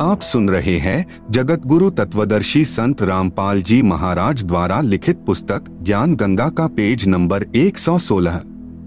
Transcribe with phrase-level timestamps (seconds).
[0.00, 6.14] आप सुन रहे हैं जगत गुरु तत्वदर्शी संत रामपाल जी महाराज द्वारा लिखित पुस्तक ज्ञान
[6.14, 8.38] गंगा का पेज नंबर 116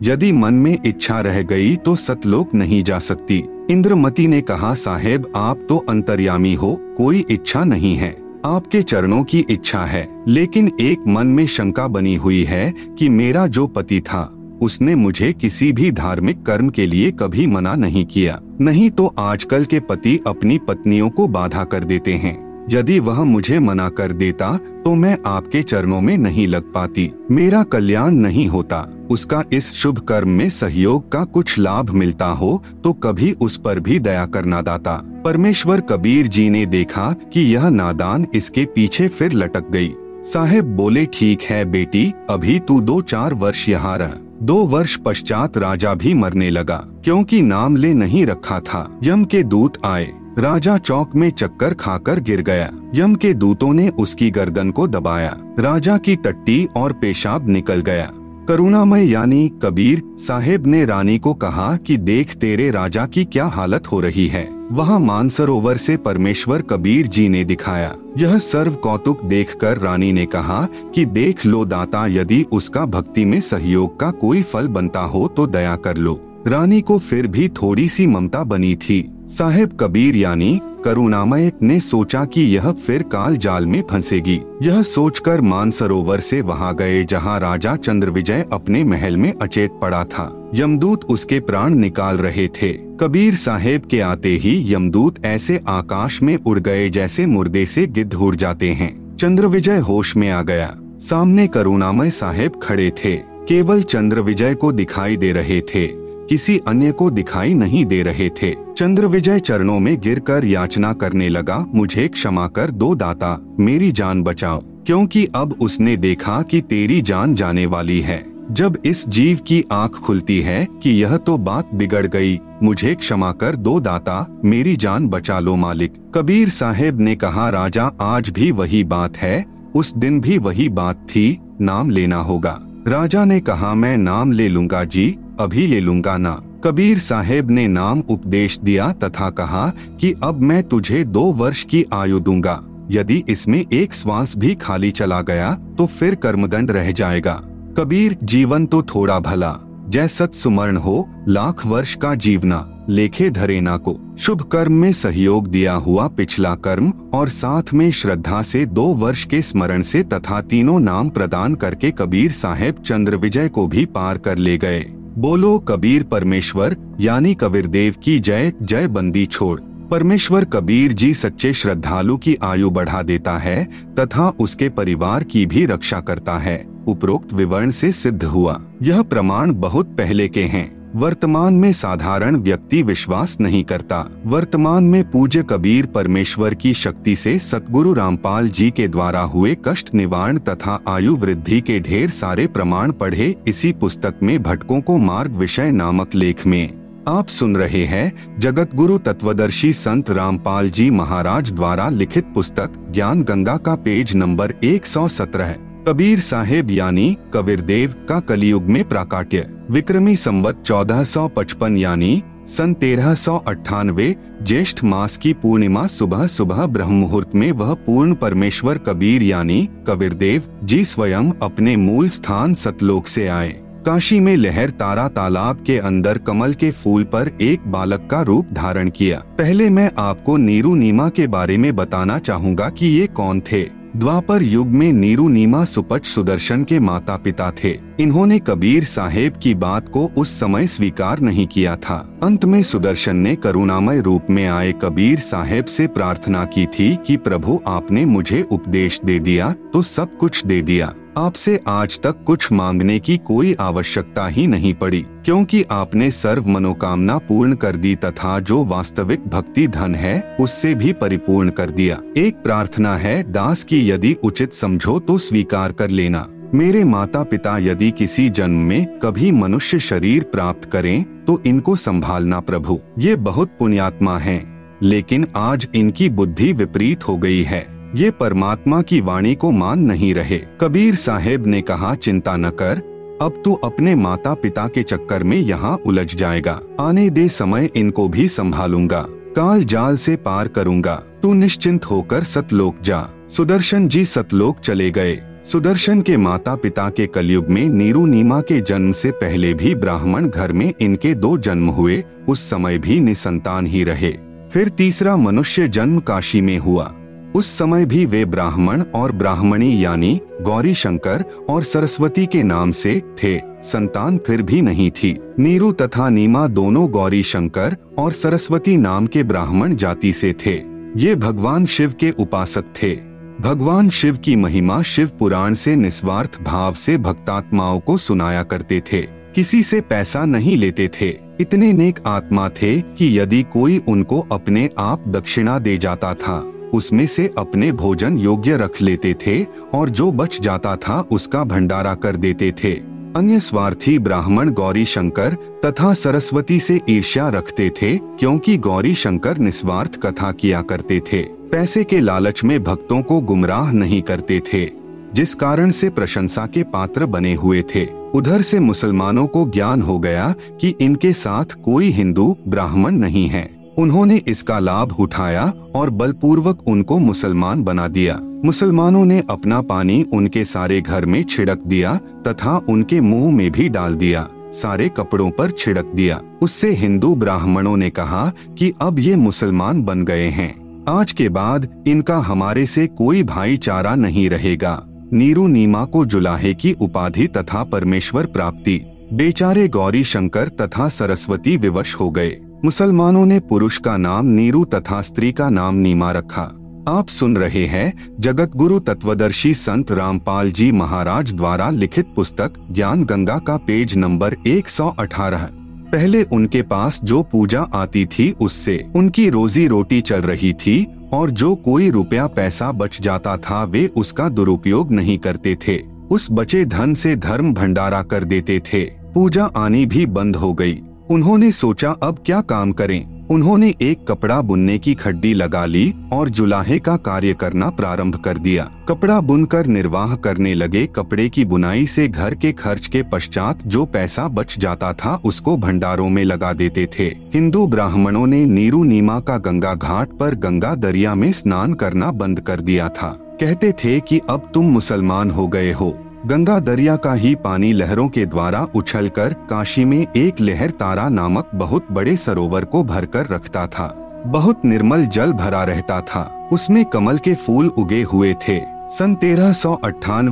[0.03, 5.31] यदि मन में इच्छा रह गई तो सतलोक नहीं जा सकती। इंद्रमती ने कहा, साहेब,
[5.35, 8.15] आप तो अंतर्यामी हो, कोई इच्छा नहीं है।
[8.45, 13.47] आपके चरणों की इच्छा है, लेकिन एक मन में शंका बनी हुई है कि मेरा
[13.47, 14.29] जो पति था
[14.61, 19.65] उसने मुझे किसी भी धार्मिक कर्म के लिए कभी मना नहीं किया। नहीं तो आजकल
[19.65, 22.37] के पति अपनी पत्नियों को बाधा कर देते हैं।
[22.69, 24.55] यदि वह मुझे मना कर देता
[24.85, 29.99] तो मैं आपके चरणों में नहीं लग पाती। मेरा कल्याण नहीं होता। उसका इस शुभ
[29.99, 34.61] कर्म में सहयोग का कुछ लाभ मिलता हो तो कभी उस पर भी दया करना
[34.61, 34.93] दाता।
[35.25, 39.91] परमेश्वर कबीर जी ने देखा कि यह नादान इसके पीछे फिर लटक गई।
[40.23, 45.57] साहेब बोले, ठीक है बेटी, अभी तू दो चार वर्ष यहाँ रह। दो वर्ष पश्चात
[45.57, 50.07] राजा भी मरने लगा, क्योंकि नाम ले नहीं रखा था। यम के दूत आए।
[50.39, 55.35] राजा चौक में चक्कर खाकर गिर गया। यम के दूतों ने उसकी गर्दन को दबाया।
[55.59, 58.11] राजा की टट्टी और पेशाब निकल गया।
[58.51, 63.87] करुणामय यानी कबीर साहेब ने रानी को कहा कि देख तेरे राजा की क्या हालत
[63.91, 69.77] हो रही है। वहाँ मानसरोवर से परमेश्वर कबीर जी ने दिखाया। यह सर्व कौतुक देखकर
[69.77, 74.67] रानी ने कहा कि देख लो दाता, यदि उसका भक्ति में सहयोग का कोई फल
[74.67, 79.03] बनता हो तो दया कर लो। रानी को फिर भी थोड़ी सी ममता बनी थी।
[79.27, 85.41] साहेब कबीर यानी करुणामय ने सोचा कि यह फिर काल जाल में फंसेगी। यह सोचकर
[85.41, 91.05] मानसरोवर से वहाँ गए, जहाँ राजा चंद्र विजय अपने महल में अचेत पड़ा था। यमदूत
[91.05, 96.59] उसके प्राण निकाल रहे थे। कबीर साहेब के आते ही यमदूत ऐसे आकाश में उड़
[96.59, 101.47] गए जैसे मुर्दे से गिद्ध उड़ जाते हैं। चंद्र विजय होश में आ गया। सामने
[101.47, 103.15] करुणामय साहेब खड़े थे।
[103.47, 106.00] केवल चंद्र विजय को दिखाई दे रहे थे।
[106.31, 111.29] किसी अन्य को दिखाई नहीं दे रहे थे। चंद्र विजय चरणों में गिरकर याचना करने
[111.29, 117.01] लगा, मुझे क्षमा कर दो दाता, मेरी जान बचाओ, क्योंकि अब उसने देखा कि तेरी
[117.01, 121.73] जान जाने वाली है। जब इस जीव की आँख खुलती है कि यह तो बात
[121.73, 127.15] बिगड़ गई, मुझे क्षमा कर दो दाता, मेरी जान बचा लो मालिक। कबीर साहेब ने
[127.15, 132.17] कहा, राजा, आज भी वही बात है, उस दिन भी वही बात थी, नाम लेना
[132.17, 137.51] होगा। राजा ने कहा, मैं नाम ले लूँगा जी अभी ले लूँगा ना। कबीर साहेब
[137.51, 139.67] ने नाम उपदेश दिया तथा कहा
[139.99, 142.61] कि अब मैं तुझे दो वर्ष की आयु दूँगा।
[142.91, 147.33] यदि इसमें एक श्वास भी खाली चला गया तो फिर कर्मदंड रह जाएगा।
[147.77, 149.55] कबीर, जीवन तो थोड़ा भला।
[149.89, 155.73] जैसत सुमरण हो, लाख वर्ष का जीवना। लेखे धरेना को। शुभ कर्म में सहयोग दिया
[155.73, 160.79] हुआ पिछला कर्म, और साथ में श्रद्धा से दो वर्ष के स्मरण से तथा तीनों
[160.79, 164.85] नाम प्रदान करके कबीर साहेब चंद्र विजय को भी पार कर ले गए।
[165.17, 171.53] बोलो, कबीर परमेश्वर, यानी कबीर देव की जय जय बंदी छोड़। परमेश्वर कबीर जी सच्चे
[171.53, 173.67] श्रद्धालु की आयु बढ़ा देता है,
[173.99, 179.53] तथा उसके परिवार की भी रक्षा करता है। उपरोक्त विवरण से सिद्ध हुआ। यह प्रमाण
[179.53, 185.85] बहुत पहले के हैं। वर्तमान में साधारण व्यक्ति विश्वास नहीं करता। वर्तमान में पूज्य कबीर
[185.85, 191.61] परमेश्वर की शक्ति से सतगुरु रामपाल जी के द्वारा हुए कष्ट निवारण तथा आयु वृद्धि
[191.61, 196.69] के ढेर सारे प्रमाण पढ़े इसी पुस्तक में भटकों को मार्ग विषय नामक लेख में
[197.07, 203.23] आप सुन रहे हैं जगत गुरु तत्वदर्शी संत रामपाल जी महाराज द्वारा लिखित पुस्तक ज्ञान
[203.23, 210.15] गंगा का पेज नंबर 117 कबीर साहेब यानी कबीर देव का कलयुग में प्राकाट्य, विक्रमी
[210.15, 217.35] संवत 1455 यानी सन तेरह सौ अट्ठानवे, ज्येष्ठ मास की पूर्णिमा सुबह सुबह ब्रह्म मुहूर्त
[217.35, 223.27] में वह पूर्ण परमेश्वर कबीर यानी कबीर देव जी स्वयं अपने मूल स्थान सतलोक से
[223.27, 228.21] आए। काशी में लहर तारा तालाब के अंदर कमल के फूल पर एक बालक का
[228.21, 233.07] रूप धारण किया। पहले मैं आपको नीरू नीमा के बारे में बताना चाहूँगा कि ये
[233.07, 238.83] कौन थे। द्वापर युग में नीरू नीमा सुपट सुदर्शन के माता पिता थे। इन्होंने कबीर
[238.83, 243.99] साहेब की बात को उस समय स्वीकार नहीं किया था। अंत में सुदर्शन ने करुणामय
[244.01, 249.17] रूप में आए कबीर साहेब से प्रार्थना की थी कि प्रभु आपने मुझे उपदेश दे
[249.19, 254.45] दिया तो सब कुछ दे दिया। आपसे आज तक कुछ मांगने की कोई आवश्यकता ही
[254.47, 260.37] नहीं पड़ी, क्योंकि आपने सर्व मनोकामना पूर्ण कर दी तथा जो वास्तविक भक्ति धन है,
[260.39, 265.71] उससे भी परिपूर्ण कर दिया। एक प्रार्थना है, दास की यदि उचित समझो तो स्वीकार
[265.71, 271.37] कर लेना। मेरे माता पिता यदि किसी जन्म में कभी मनुष्य शरीर प्राप्त करें तो
[271.45, 274.41] इनको संभालना प्रभु। ये बहुत पुण्यात्मा हैं,
[274.83, 277.65] लेकिन आज इनकी बुद्धि विपरीत हो गई है।
[277.95, 282.81] ये परमात्मा की वाणी को मान नहीं रहे। कबीर साहेब ने कहा चिंता न कर
[283.21, 288.07] अब तू अपने माता पिता के चक्कर में यहाँ उलझ जाएगा। आने दे समय इनको
[288.09, 289.05] भी संभालूँगा।
[289.35, 295.19] काल जाल से पार करूँगा। तू निश्चिंत होकर सतलोक जा। सुदर्शन जी सतलोक चले गए।
[295.45, 300.27] सुदर्शन के माता पिता के कलयुग में नीरू नीमा के जन्म से पहले भी ब्राह्मण
[300.27, 304.11] घर में इनके दो जन्म हुए, उस समय भी निसंतान ही रहे।
[304.53, 306.95] फिर तीसरा मनुष्य जन्म काशी में हुआ।
[307.35, 313.01] उस समय भी वे ब्राह्मण और ब्राह्मणी यानी गौरी शंकर और सरस्वती के नाम से
[313.23, 319.07] थे, संतान फिर भी नहीं थी। नीरू तथा नीमा दोनों गौरी शंकर और सरस्वती नाम
[319.07, 320.55] के ब्राह्मण जाति से थे।
[320.97, 326.73] ये भगवान शिव के उपासक थे। भगवान शिव की महिमा शिव पुराण से निस्वार्थ भाव
[326.73, 329.01] से भक्तात्माओं को सुनाया करते थे।
[329.35, 334.69] किसी से पैसा नहीं लेते थे। इतने नेक आत्मा थे कि यदि कोई उनको अपने
[334.79, 336.39] आप दक्षिणा दे जाता था,
[336.73, 341.93] उसमें से अपने भोजन योग्य रख लेते थे और जो बच जाता था उसका भंडारा
[341.93, 345.33] कर देते थे। अन्य स्वार्थी ब्राह्मण गौरी शंकर
[345.65, 351.21] तथा सरस्वती से ईर्ष्या रखते थे, क्योंकि गौरी शंकर निस्वार्थ कथा किया करते थे।
[351.51, 354.65] पैसे के लालच में भक्तों को गुमराह नहीं करते थे,
[355.13, 357.85] जिस कारण से प्रशंसा के पात्र बने हुए थे।
[358.15, 363.49] उधर से मुसलमानों को ज्ञान हो गया कि इनके साथ कोई हिंदू ब्राह्मण नहीं है।
[363.77, 370.45] उन्होंने इसका लाभ उठाया और बलपूर्वक उनको मुसलमान बना दिया। मुसलमानों ने अपना पानी उनके
[370.45, 375.51] सारे घर में छिड़क दिया, तथा उनके मुँह में भी डाल दिया, सारे कपड़ों पर
[375.51, 381.11] छिड़क दिया। उससे हिंदू ब्राह्मणों ने कहा कि अब ये मुसलमान बन गए हैं। आज
[381.11, 387.27] के बाद इनका हमारे से कोई भाईचारा नहीं रहेगा। नीरू नीमा को जुलाहे की उपाधि
[387.27, 388.81] तथा परमेश्वर प्राप्ति।
[389.13, 395.01] बेचारे गौरी शंकर तथा सरस्वती विवश हो गए। मुसलमानों ने पुरुष का नाम नीरू तथा
[395.01, 396.57] स्त्री का नाम नीमा रखा।
[396.89, 403.03] आप सुन रहे हैं जगत गुरु तत्वदर्शी संत रामपाल जी महाराज द्वारा लिखित पुस्तक ज्ञान
[403.03, 405.47] गंगा का पेज नंबर 118
[405.91, 411.31] पहले उनके पास जो पूजा आती थी उससे उनकी रोजी रोटी चल रही थी और
[411.31, 415.79] जो कोई रुपया पैसा बच जाता था वे उसका दुरुपयोग नहीं करते थे।
[416.11, 420.79] उस बचे धन से धर्म भंडारा कर देते थे। पूजा आनी भी बंद हो गई।
[421.09, 423.20] उन्होंने सोचा, अब क्या काम करें?
[423.31, 428.37] उन्होंने एक कपड़ा बुनने की खड्डी लगा ली और जुलाहे का कार्य करना प्रारंभ कर
[428.37, 433.63] दिया। कपड़ा बुनकर निर्वाह करने लगे। कपड़े की बुनाई से घर के खर्च के पश्चात
[433.65, 438.83] जो पैसा बच जाता था उसको भंडारों में लगा देते थे। हिंदू ब्राह्मणों ने नीरू
[438.83, 443.71] नीमा का गंगा घाट पर गंगा दरिया में स्नान करना बंद कर दिया था। कहते
[443.71, 448.25] थे कि अब तुम मुसलमान हो गए हो। गंगा दरिया का ही पानी लहरों के
[448.25, 453.87] द्वारा उछलकर काशी में एक लहर तारा नामक बहुत बड़े सरोवर को भरकर रखता था।
[454.27, 459.53] बहुत निर्मल जल भरा रहता था। उसमें कमल के फूल उगे हुए थे। सन तेरह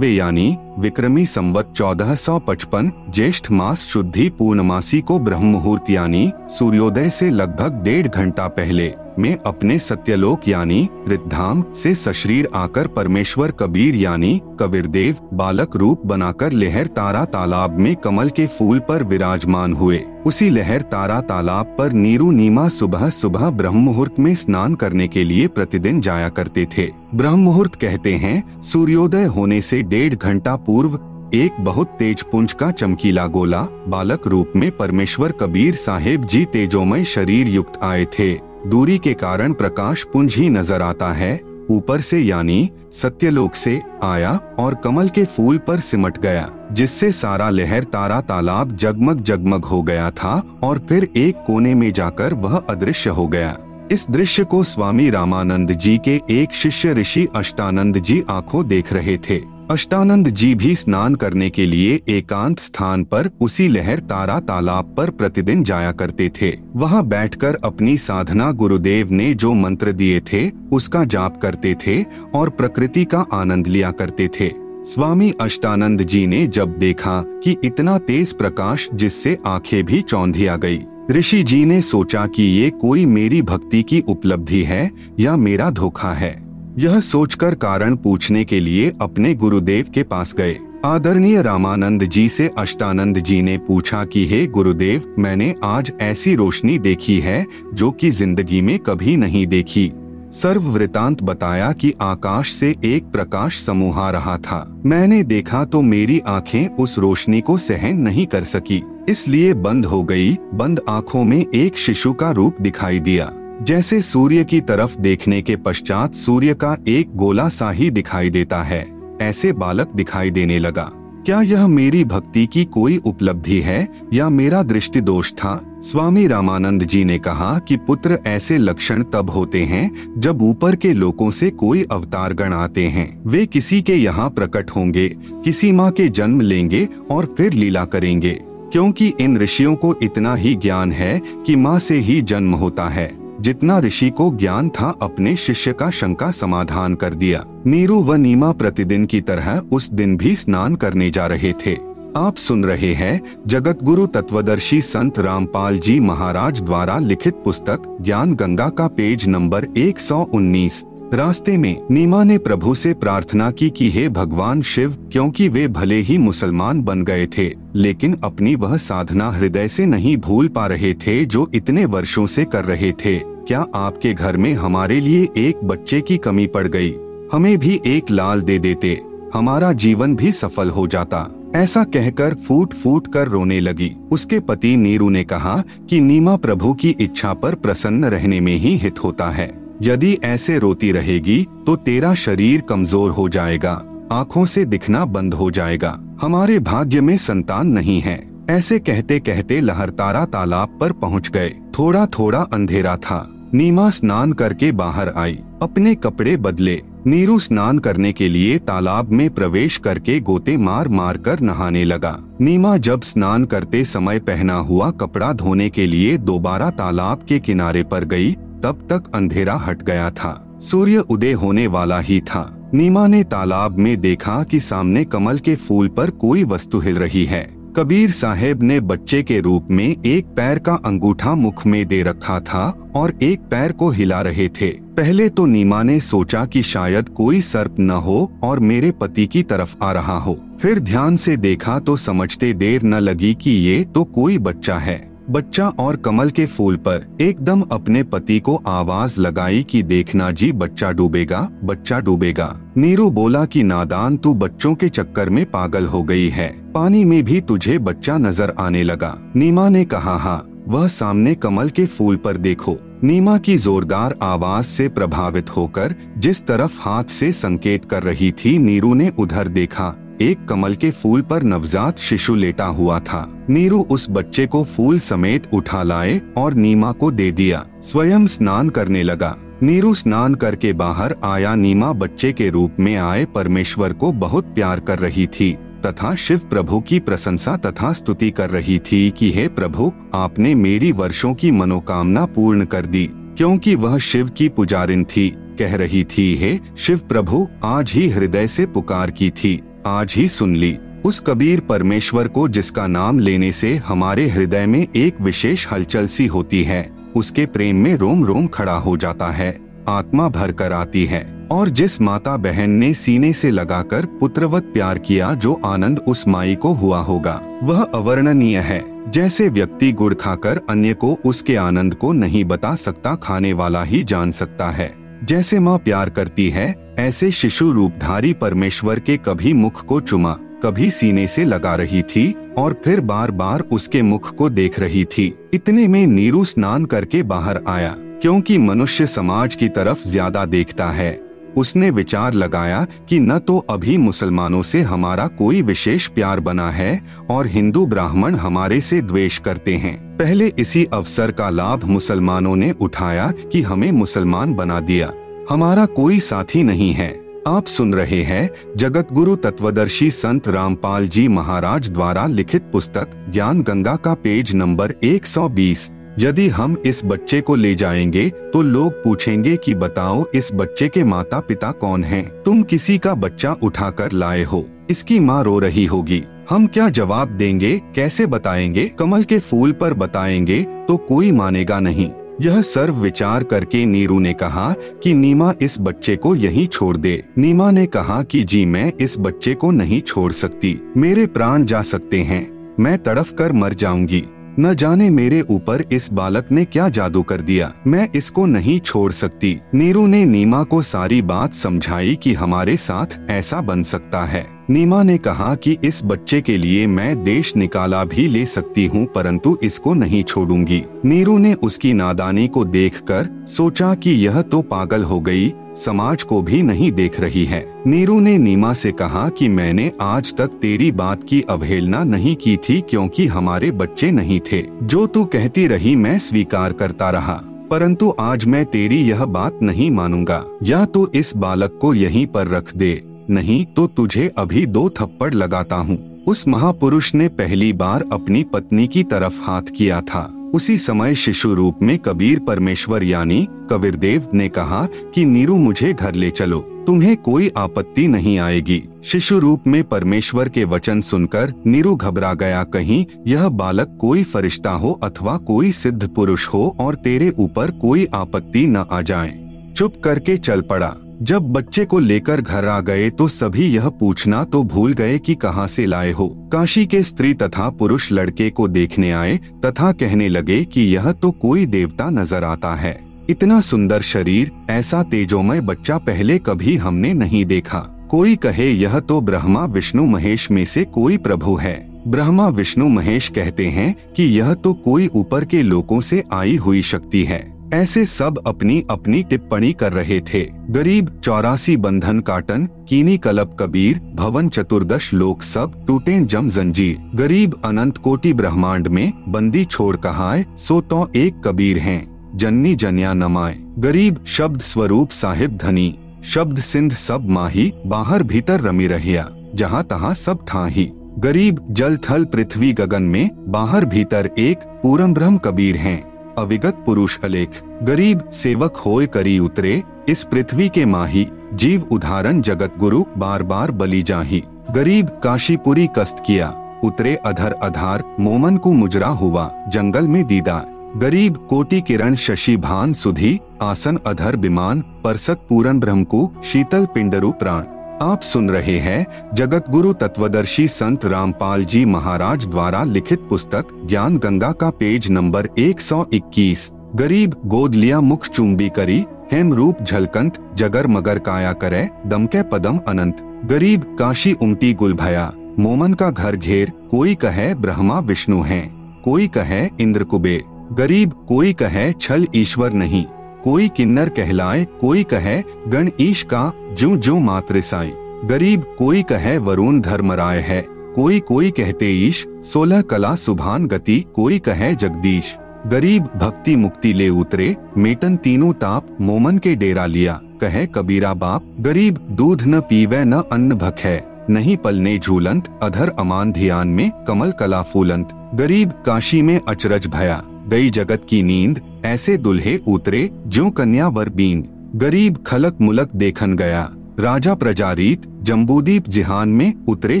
[0.06, 7.10] यानी विक्रमी संवत चौदह सौ पचपन, ज्येष्ठ मास शुद्धि पूर्णमासी को ब्रह्म मुहूर्त यानी सूर्योदय
[7.10, 13.94] से लगभग डेढ़ घंटा पहले में अपने सत्यलोक यानी रिद्धाम से सशरीर आकर परमेश्वर कबीर
[13.94, 19.98] यानी कबीरदेव बालक रूप बनाकर लहर तारा तालाब में कमल के फूल पर विराजमान हुए।
[20.26, 25.24] उसी लहर तारा तालाब पर नीरू नीमा सुबह सुबह ब्रह्म मुहूर्त में स्नान करने के
[25.24, 30.98] लिए प्रतिदिन जाया करते थे। ब्रह्म मुहूर्त कहते हैं, सूर्योदय होने से डेढ़ घंटा पूर्व,
[31.34, 37.04] एक बहुत तेज पुंज का चमकीला गोला, बालक रूप में परमेश्वर कबीर साहेब जी तेजोमय
[37.04, 38.32] शरीर युक्त आए थे।
[38.66, 44.38] दूरी के कारण प्रकाश पुंज ही नज़र आता है। ऊपर से यानी, सत्यलोक से, आया
[44.58, 49.82] और कमल के फूल पर सिमट गया, जिससे सारा लहर तारा तालाब जगमग जगमग हो
[49.82, 53.56] गया था और फिर एक कोने में जाकर वह अदृश्य हो गया।
[53.92, 59.18] इस दृश्य को स्वामी रामानंद जी के एक शिष्य ऋषि अष्टानंद जी आँखों देख रहे
[59.18, 64.94] थे। अष्टानंद जी भी स्नान करने के लिए एकांत स्थान पर उसी लहर तारा तालाब
[64.96, 70.50] पर प्रतिदिन जाया करते थे। वहाँ बैठकर अपनी साधना गुरुदेव ने जो मंत्र दिए थे,
[70.72, 72.02] उसका जाप करते थे
[72.34, 74.50] और प्रकृति का आनंद लिया करते थे।
[74.84, 80.56] स्वामी अष्टानंद जी ने जब देखा कि इतना तेज प्रकाश जिससे आँखें भी चौंधी आ
[80.56, 85.70] गई, ऋषि जी ने सोचा कि ये कोई मेरी भक्ति की उपलब्धि है या मेरा
[85.70, 86.47] धोखा है।
[86.78, 92.48] यह सोचकर कारण पूछने के लिए अपने गुरुदेव के पास गए। आदरणीय रामानंद जी से
[92.58, 97.44] अष्टानंद जी ने पूछा कि, हे गुरुदेव, मैंने आज ऐसी रोशनी देखी है
[97.74, 99.90] जो कि ज़िंदगी में कभी नहीं देखी
[100.32, 105.82] सर्व वृतांत बताया कि आकाश से एक प्रकाश समूह आ रहा था। मैंने देखा तो
[105.82, 111.24] मेरी आँखें उस रोशनी को सहन नहीं कर सकी, इसलिए बंद हो गई, बंद आँखों
[111.24, 113.30] में एक शिशु का रूप दिखाई दिया।
[113.62, 118.62] जैसे सूर्य की तरफ़ देखने के पश्चात सूर्य का एक गोला सा ही दिखाई देता
[118.62, 118.84] है,
[119.22, 120.90] ऐसे बालक दिखाई देने लगा।
[121.26, 125.60] क्या यह मेरी भक्ति की कोई उपलब्धि है, या मेरा दृष्टि दोष था?
[125.82, 130.92] स्वामी रामानंद जी ने कहा कि पुत्र ऐसे लक्षण तब होते हैं, जब ऊपर के
[130.92, 135.08] लोगों से कोई अवतार गण आते हैं। वे किसी के यहाँ प्रकट होंगे,
[135.44, 138.38] किसी माँ के जन्म लेंगे और फिर लीला करेंगे,
[138.72, 143.27] क्योंकि इन ऋषियों को इतना ही ज्ञान है कि माँ से ही जन्म होता है।
[143.40, 148.52] जितना ऋषि को ज्ञान था, अपने शिष्य का शंका समाधान कर दिया। नीरू व नीमा
[148.52, 151.76] प्रतिदिन की तरह उस दिन भी स्नान करने जा रहे थे।
[152.16, 158.34] आप सुन रहे हैं जगत गुरु तत्वदर्शी संत रामपाल जी महाराज द्वारा लिखित पुस्तक, ज्ञान
[158.34, 160.84] गंगा का पेज नंबर 119
[161.14, 165.94] रास्ते में नीमा ने प्रभु से प्रार्थना की कि हे भगवान शिव, क्योंकि वे भले
[165.94, 170.94] ही मुसलमान बन गए थे, लेकिन अपनी वह साधना हृदय से नहीं भूल पा रहे
[170.94, 175.64] थे जो इतने वर्षों से कर रहे थे। क्या आपके घर में हमारे लिए एक
[175.64, 176.94] बच्चे की कमी पड़ गई?
[177.32, 179.00] हमें भी एक लाल दे देते।
[179.34, 184.76] हमारा जीवन भी सफल हो जाता। ऐसा कहकर फूट फूट कर रोने लगी। उसके पति
[184.76, 189.30] नीरू ने कहा कि नीमा प्रभु की इच्छा पर प्रसन्न रहने में ही हित होता
[189.30, 193.72] है। यदि ऐसे रोती रहेगी तो तेरा शरीर कमज़ोर हो जाएगा,
[194.12, 198.18] आँखों से दिखना बंद हो जाएगा। हमारे भाग्य में संतान नहीं है।
[198.50, 204.70] ऐसे कहते कहते लहरतारा तालाब पर पहुँच गए। थोड़ा थोड़ा अंधेरा था। नीमा स्नान करके
[204.72, 210.56] बाहर आई। अपने कपड़े बदले। नीरू स्नान करने के लिए तालाब में प्रवेश करके गोते
[210.56, 215.86] मार मार कर नहाने लगा। नीमा जब स्नान करते समय पहना हुआ कपड़ा धोने के
[215.86, 221.32] लिए दोबारा तालाब के किनारे पर गई तब तक अंधेरा हट गया था। सूर्य उदय
[221.32, 226.10] होने वाला ही था। नीमा ने तालाब में देखा कि सामने कमल के फूल पर
[226.10, 230.74] कोई वस्तु हिल रही है। कबीर साहेब ने बच्चे के रूप में एक पैर का
[230.74, 235.46] अंगूठा मुख में दे रखा था और एक पैर को हिला रहे थे। पहले तो
[235.46, 239.92] नीमा ने सोचा कि शायद कोई सर्प न हो और मेरे पति की तरफ़ आ
[239.92, 244.38] रहा हो। फिर ध्यान से देखा तो समझते देर न लगी कि ये तो कोई
[244.38, 249.82] बच्चा है। बच्चा और कमल के फूल पर एकदम अपने पति को आवाज़ लगाई कि
[249.82, 255.44] देखना जी, बच्चा डूबेगा बच्चा डूबेगा। नीरू बोला कि नादान, तू बच्चों के चक्कर में
[255.50, 260.16] पागल हो गई है। पानी में भी तुझे बच्चा नज़र आने लगा। नीमा ने कहा
[260.16, 265.94] हाँ वह सामने कमल के फूल पर देखो। नीमा की जोरदार आवाज़ से प्रभावित होकर
[266.18, 270.90] जिस तरफ़ हाथ से संकेत कर रही थी, नीरू ने उधर देखा। एक कमल के
[270.90, 276.20] फूल पर नवजात शिशु लेटा हुआ था। नीरू उस बच्चे को फूल समेत उठा लाए
[276.36, 281.92] और नीमा को दे दिया। स्वयं स्नान करने लगा। नीरू स्नान करके बाहर आया। नीमा
[281.92, 286.80] बच्चे के रूप में आए। परमेश्वर को बहुत प्यार कर रही थी तथा शिव प्रभु
[286.80, 292.26] की प्रशंसा तथा स्तुति कर रही थी कि, हे प्रभु, आपने मेरी वर्षों की मनोकामना
[292.26, 297.48] पूर्ण कर दी, क्योंकि वह शिव की पुजारिन थी। कह रही थी, हे शिव प्रभु,
[297.64, 302.48] आज ही हृदय से पुकार की थी। आज ही सुन ली। उस कबीर परमेश्वर को
[302.48, 307.76] जिसका नाम लेने से हमारे हृदय में एक विशेष हलचल सी होती है, उसके प्रेम
[307.76, 309.50] में रोम रोम खड़ा हो जाता है,
[309.88, 314.98] आत्मा भर कर आती है, और जिस माता बहन ने सीने से लगाकर पुत्रवत प्यार
[314.98, 320.60] किया जो आनंद उस माई को हुआ होगा, वह अवर्णनीय है, जैसे व्यक्ति गुड़ खाकर
[320.70, 324.90] अन्य को उसके आनंद को नहीं बता सकता खाने वाला ही जान सकता है,
[325.24, 330.88] जैसे माँ प्यार करती है ऐसे शिशु रूपधारी परमेश्वर के कभी मुख को चुमा, कभी
[330.90, 335.26] सीने से लगा रही थी, और फिर बार बार उसके मुख को देख रही थी।
[335.54, 341.12] इतने में नीरू स्नान करके बाहर आया, क्योंकि मनुष्य समाज की तरफ़ ज़्यादा देखता है।
[341.56, 347.00] उसने विचार लगाया कि न तो अभी मुसलमानों से हमारा कोई विशेष प्यार बना है,
[347.30, 352.72] और हिंदू ब्राह्मण हमारे से द्वेष करते हैं। पहले इसी अवसर का लाभ मुसलमानों ने
[352.80, 355.12] उठाया कि हमें मुसलमान बना दिया।
[355.50, 357.08] हमारा कोई साथी नहीं है।
[357.48, 363.62] आप सुन रहे हैं जगत गुरु तत्वदर्शी संत रामपाल जी महाराज द्वारा लिखित पुस्तक ज्ञान
[363.62, 369.56] गंगा का पेज नंबर 120 यदि हम इस बच्चे को ले जाएँगे तो लोग पूछेंगे
[369.56, 372.42] कि बताओ इस बच्चे के माता पिता कौन हैं?
[372.42, 377.28] तुम किसी का बच्चा उठाकर लाए हो। इसकी माँ रो रही होगी। हम क्या जवाब
[377.28, 377.78] देंगे?
[377.94, 378.88] कैसे बताएँगे?
[378.88, 382.10] कमल के फूल पर बताएँगे तो कोई मानेगा नहीं।
[382.42, 387.24] यह सर्व विचार करके नीरू ने कहा कि नीमा इस बच्चे को यहीं छोड़ दे।
[387.38, 391.82] नीमा ने कहा कि जी, मैं इस बच्चे को नहीं छोड़ सकती। मेरे प्राण जा
[391.82, 394.24] सकते हैं। मैं तड़फ कर मर जाऊँगी।
[394.60, 399.12] न जाने मेरे ऊपर इस बालक ने क्या जादू कर दिया। मैं इसको नहीं छोड़
[399.12, 404.57] सकती। नीरू ने नीमा को सारी बात समझाई कि हमारे साथ ऐसा बन सकता है।
[404.70, 409.04] नीमा ने कहा कि इस बच्चे के लिए मैं देश निकाला भी ले सकती हूँ,
[409.06, 415.04] परंतु इसको नहीं छोड़ूँगी। नीरू ने उसकी नादानी को देखकर सोचा कि यह तो पागल
[415.04, 419.48] हो गई, समाज को भी नहीं देख रही है। नीरू ने नीमा से कहा कि
[419.48, 424.62] मैंने आज तक तेरी बात की अवहेलना नहीं की थी क्योंकि हमारे बच्चे नहीं थे।
[424.82, 429.90] जो तू कहती रही मैं स्वीकार करता रहा, परंतु आज मैं तेरी यह बात नहीं
[429.90, 434.88] मानूँगा। या तो इस बालक को यहीं पर रख दे नहीं तो तुझे अभी दो
[434.90, 440.22] थप्पड़ लगाता हूँ। उस महापुरुष ने पहली बार अपनी पत्नी की तरफ़ हाथ किया था।
[440.54, 446.14] उसी समय शिशु रूप में कबीर परमेश्वर यानी कबीरदेव ने कहा कि नीरू मुझे घर
[446.14, 451.94] ले चलो, तुम्हें कोई आपत्ति नहीं आएगी। शिशु रूप में परमेश्वर के वचन सुनकर नीरू
[451.96, 457.32] घबरा गया, कहीं यह बालक कोई फरिश्ता हो अथवा कोई सिद्ध पुरुष हो और तेरे
[457.38, 459.38] ऊपर कोई आपत्ति न आ जाए।
[459.76, 464.42] चुप करके चल पड़ा। जब बच्चे को लेकर घर आ गए तो सभी यह पूछना
[464.44, 468.68] तो भूल गए कि कहाँ से लाए हो। काशी के स्त्री तथा पुरुष लड़के को
[468.68, 472.96] देखने आए, तथा कहने लगे कि यह तो कोई देवता नज़र आता है।
[473.30, 479.20] इतना सुंदर शरीर, ऐसा तेजोमय बच्चा पहले कभी हमने नहीं देखा। कोई कहे, यह तो
[479.20, 481.76] ब्रह्मा विष्णु महेश में से कोई प्रभु है।
[482.08, 486.82] ब्रह्मा विष्णु महेश कहते हैं कि यह तो कोई ऊपर के लोगों से आई हुई
[486.82, 493.16] शक्ति है। ऐसे सब अपनी अपनी टिप्पणी कर रहे थे। गरीब, चौरासी बंधन काटन, कीनी
[493.18, 499.64] कलब कबीर, भवन चतुर्दश लोक सब टूटे जम जंजीर। गरीब अनंत कोटि ब्रह्मांड में बंदी
[499.64, 502.06] छोड़ कहाए, सो तो एक कबीर हैं,
[502.36, 505.94] जन्नी जनिया नमाए। गरीब शब्द स्वरूप साहिब धनी,
[506.24, 512.24] शब्द सिंध सब माही, बाहर भीतर रमी रहिया, जहाँ तहाँ सब ठाही। गरीब जल थल
[512.24, 518.76] पृथ्वी गगन में, बाहर भीतर एक पूरम ब्रह्म कबीर हैं। अविगत पुरुष अलेख गरीब सेवक
[518.76, 524.42] होए करी उतरे, इस पृथ्वी के माही, जीव उदाहरण जगत गुरु बार बार बली जाही।
[524.70, 526.48] गरीब काशीपुरी कस्त किया,
[526.84, 530.64] उतरे अधर अधार, मोमन को मुजरा हुआ, जंगल में दीदा
[530.96, 537.32] गरीब कोटि किरण शशि भान सुधी, आसन अधर विमान, परसत पूरन ब्रह्म को, शीतल पिंडरू
[537.32, 537.62] प्राण।
[538.02, 544.18] आप सुन रहे हैं जगत गुरु तत्वदर्शी संत रामपाल जी महाराज द्वारा लिखित पुस्तक ज्ञान
[544.18, 550.86] गंगा का पेज नंबर 121 गरीब गोद लिया मुख चुंबी करी, हेम रूप झलकंत, जगर
[550.86, 556.72] मगर काया करे, दमके पदम अनंत। गरीब काशी उमटी गुल भया मोमन का घर घेर,
[556.90, 560.42] कोई कहे ब्रह्मा विष्णु हैं, कोई कहे इंद्र कुबेर।
[560.74, 563.04] गरीब कोई कहे छल ईश्वर नहीं।
[563.44, 567.92] कोई किन्नर कहलाए, कोई कहे, गण ईश का जो जो साई।
[568.24, 574.38] गरीब कोई कहे, वरुण धर्मराय है। कोई कोई कहते ईश, सोलह कला सुभान गति, कोई
[574.38, 580.66] कहे, जगदीश। गरीब भक्ति मुक्ति ले उतरे, मेटन तीनों ताप, मोमन के डेरा लिया। कहे,
[580.66, 586.32] कबीरा बाप, गरीब दूध न पीवे, न अन्न भक है नहीं पलने झूलंत, अधर अमान
[586.32, 592.16] ध्यान में, कमल कला फूलंत। गरीब काशी में अचरज भया। गई जगत की नींद ऐसे
[592.16, 594.44] दुल्हे उतरे जो कन्या वर बीन।
[594.76, 600.00] गरीब खलक मुलक देखन गया। राजा प्रजारीत, जम्बूदीप जिहान में उतरे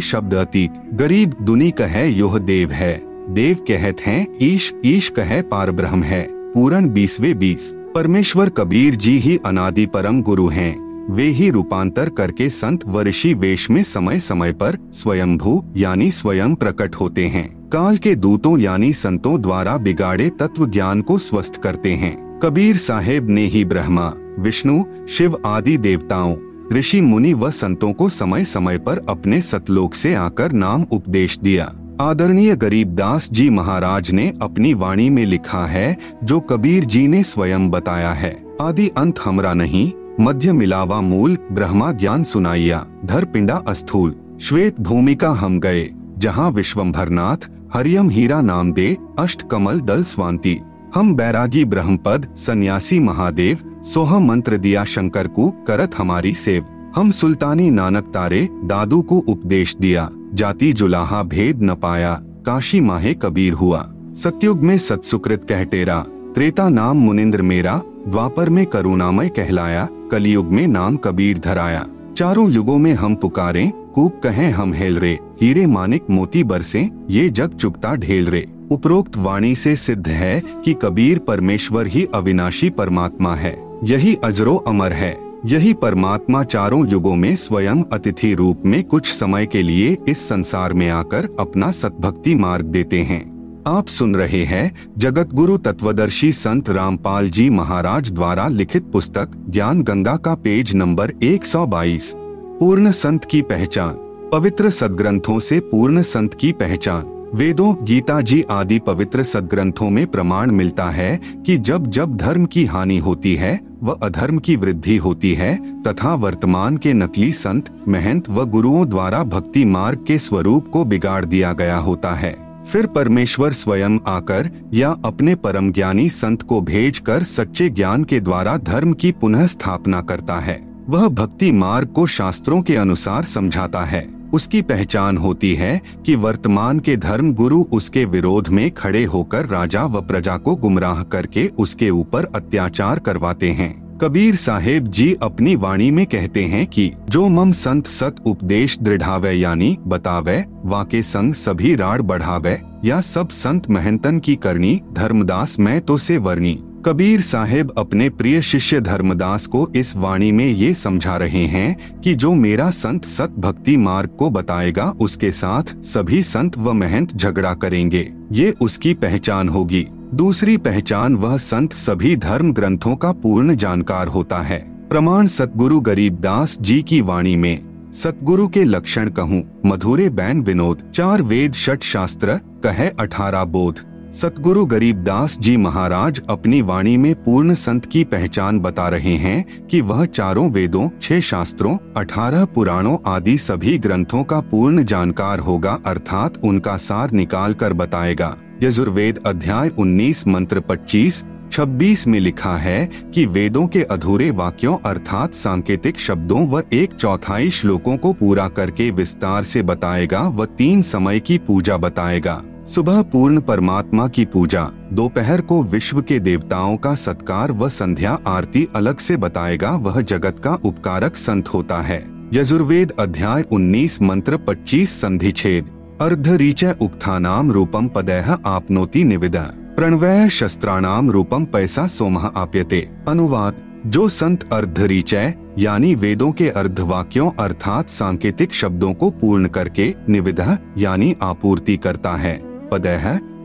[0.00, 3.02] शब्द अतीत। गरीब दुनी कहे, योह देव है।
[3.34, 9.18] देव कहत हैं, ईश ईश कह पार ब्रह्म है। पूरन बीसवे बीस। परमेश्वर कबीर जी
[9.18, 14.18] ही अनादि परम गुरु हैं। वे ही रूपांतर करके संत व ऋषि वेश में समय
[14.18, 20.30] समय पर स्वयंभू, यानी स्वयं प्रकट होते हैं। काल के दूतों, यानी संतों द्वारा बिगाड़े
[20.30, 26.36] तत्व ज्ञान को स्वस्थ करते हैं। कबीर साहेब ने ही ब्रह्मा, विष्णु, शिव आदि देवताओं,
[26.72, 31.72] ऋषि मुनि व संतों को समय समय पर अपने सतलोक से आकर नाम उपदेश दिया।
[32.00, 37.70] आदरणीय गरीबदास जी महाराज ने अपनी वाणी में लिखा है, जो कबीर जी ने स्वयं
[37.70, 44.14] बताया है। आदि अंत हमरा नहीं मध्य मिलावा मूल, ब्रह्मा ज्ञान सुनाइया धर पिंडा अस्थूल,
[44.40, 50.58] श्वेत भूमिका हम गए, जहाँ विश्वम्भरनाथ हरियम हीरा नाम दे, अष्ट कमल दल स्वांति।
[50.94, 56.64] हम बैरागी ब्रह्मपद, सन्यासी महादेव, सोह मंत्र दिया शंकर को करत हमारी सेव।
[56.96, 62.14] हम सुल्तानी नानक तारे दादू को उपदेश दिया, जाति जुलाहा भेद न पाया,
[62.46, 65.98] काशी माहे कबीर हुआ। सत्युग में सत्सुकृत कहटेरा
[66.34, 72.78] त्रेता नाम मुनिंद्र मेरा, द्वापर में करुणामय कहलाया कलयुग में नाम कबीर धराया चारों युगों
[72.78, 77.94] में हम पुकारे कूक कहें हम हेल रे। हीरे मानिक मोती बरसे, ये जग चुकता
[77.94, 84.14] ढेल रे। उपरोक्त वाणी से सिद्ध है कि कबीर परमेश्वर ही अविनाशी परमात्मा है। यही
[84.14, 85.16] अजरो अमर है।
[85.46, 90.72] यही परमात्मा चारों युगों में स्वयं अतिथि रूप में कुछ समय के लिए इस संसार
[90.72, 96.70] में आकर अपना सतभक्ति मार्ग देते हैं। आप सुन रहे हैं जगत गुरु तत्वदर्शी संत
[96.70, 102.14] रामपाल जी महाराज द्वारा लिखित पुस्तक ज्ञान गंगा का पेज नंबर 122
[102.60, 103.94] पूर्ण संत की पहचान।
[104.32, 110.50] पवित्र सदग्रंथों से पूर्ण संत की पहचान। वेदों, गीता जी आदि पवित्र सदग्रंथों में प्रमाण
[110.50, 115.34] मिलता है कि जब जब धर्म की हानि होती है, व अधर्म की वृद्धि होती
[115.34, 120.84] है, तथा वर्तमान के नकली संत, महंत व गुरुओं द्वारा भक्ति मार्ग के स्वरूप को
[120.84, 126.60] बिगाड़ दिया गया होता है। फिर परमेश्वर स्वयं आकर या अपने परम ज्ञानी संत को
[126.60, 132.06] भेजकर सच्चे ज्ञान के द्वारा धर्म की पुनः स्थापना करता है। वह भक्ति मार्ग को
[132.06, 138.04] शास्त्रों के अनुसार समझाता है। उसकी पहचान होती है कि वर्तमान के धर्म गुरु उसके
[138.04, 143.87] विरोध में खड़े होकर राजा व प्रजा को गुमराह करके उसके ऊपर अत्याचार करवाते हैं।
[144.02, 149.32] कबीर साहेब जी अपनी वाणी में कहते हैं कि, जो मम संत सत उपदेश दृढ़ावे
[149.32, 155.80] यानी बतावे, वाके संग सभी राड़ बढ़ावे, या सब संत महंतन की करनी, धर्मदास मैं
[155.80, 161.16] तो से वर्णी। कबीर साहेब अपने प्रिय शिष्य धर्मदास को इस वाणी में ये समझा
[161.16, 166.58] रहे हैं कि जो मेरा संत सत भक्ति मार्ग को बताएगा, उसके साथ सभी संत
[166.58, 172.94] व महंत झगड़ा करेंगे। ये उसकी पहचान होगी। दूसरी पहचान वह संत सभी धर्म ग्रंथों
[172.96, 179.10] का पूर्ण जानकार होता है। प्रमाण सतगुरु गरीबदास जी की वाणी में, सतगुरु के लक्षण
[179.10, 186.22] कहूँ, मधुरे बैन विनोद, चार वेद षट शास्त्र, कहे अठारह बोध। सतगुरु गरीबदास जी महाराज
[186.30, 191.20] अपनी वाणी में पूर्ण संत की पहचान बता रहे हैं कि वह चारों वेदों, छह
[191.20, 197.72] शास्त्रों, अठारह पुराणों आदि सभी ग्रंथों का पूर्ण जानकार होगा, अर्थात उनका सार निकाल कर
[197.72, 204.76] बताएगा। यजुर्वेद अध्याय 19 मंत्र 25 26 में लिखा है कि वेदों के अधूरे वाक्यों
[204.86, 210.82] अर्थात सांकेतिक शब्दों व एक चौथाई श्लोकों को पूरा करके विस्तार से बताएगा व तीन
[210.82, 216.94] समय की पूजा बताएगा। सुबह पूर्ण परमात्मा की पूजा, दोपहर को विश्व के देवताओं का
[216.94, 222.92] सत्कार व संध्या आरती अलग से बताएगा, वह जगत का उपकारक संत होता है। यजुर्वेद
[222.98, 229.36] अध्याय 19 मंत्र 25 संधि छेद अर्ध रीचय उक्थानाम रूपम पदय आपनोति निविद।
[229.76, 233.56] प्रणवय शस्त्राणाम रूपम पैसा सोमह आप्यते। अनुवाद,
[233.86, 241.14] जो संत अर्धरिचय यानी वेदों के अर्धवाक्यों अर्थात सांकेतिक शब्दों को पूर्ण करके निविदा, यानी
[241.22, 242.96] आपूर्ति करता है पदय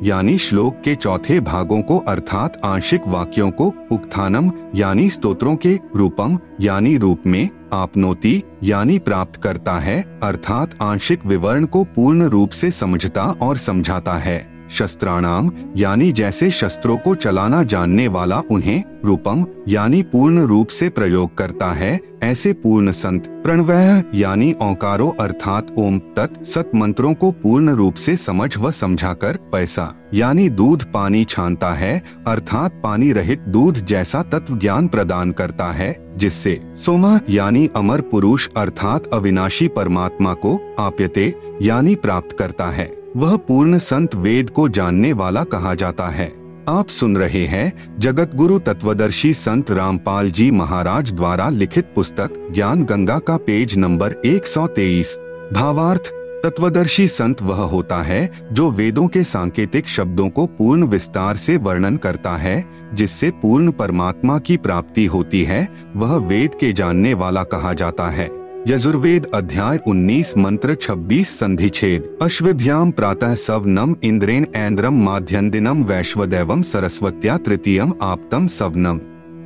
[0.04, 6.39] यानी श्लोक के चौथे भागों को अर्थात आंशिक वाक्यों को उक्थानम, यानी स्तोत्रों के रूपम,
[6.62, 12.72] यानी रूप में आपनोति, यानी प्राप्त करता है, अर्थात आंशिक विवरण को पूर्ण रूप से
[12.72, 20.01] समझता और समझाता है। शस्त्राणाम, यानी जैसे शस्त्रों को चलाना जानने वाला उन्हें रूपम, यानी
[20.03, 26.43] पूर्ण रूप से प्रयोग करता है, ऐसे पूर्ण संत प्रणवय यानी औकारो अर्थात ओम, तत्,
[26.45, 31.73] सत मंत्रों को पूर्ण रूप से समझ व समझा कर पैसा, यानी दूध पानी छानता
[31.73, 38.01] है, अर्थात पानी रहित दूध जैसा तत्व ज्ञान प्रदान करता है, जिससे सोमा, यानी अमर
[38.01, 44.69] पुरुष अर्थात अविनाशी परमात्मा को आप्यते, यानी प्राप्त करता है। वह पूर्ण संत वेद को
[44.69, 46.28] जानने वाला कहा जाता है।
[46.69, 52.84] आप सुन रहे हैं जगत गुरु तत्वदर्शी संत रामपाल जी महाराज द्वारा लिखित पुस्तक ज्ञान
[52.84, 55.15] गंगा का पेज नंबर 123
[55.54, 56.12] भावार्थ,
[56.43, 61.97] तत्वदर्शी संत वह होता है जो वेदों के सांकेतिक शब्दों को पूर्ण विस्तार से वर्णन
[61.97, 67.73] करता है, जिससे पूर्ण परमात्मा की प्राप्ति होती है, वह वेद के जानने वाला कहा
[67.73, 75.84] जाता है। यजुर्वेद अध्याय 19 मंत्र 26 संधि छेद। अश्वभ्याम प्रातः सवनम इंद्रेन ऐन्द्रम माध्यन्दिनम
[75.84, 78.99] वैश्वदेवम सरस्वत्या तृतीयम आपतम सवनम।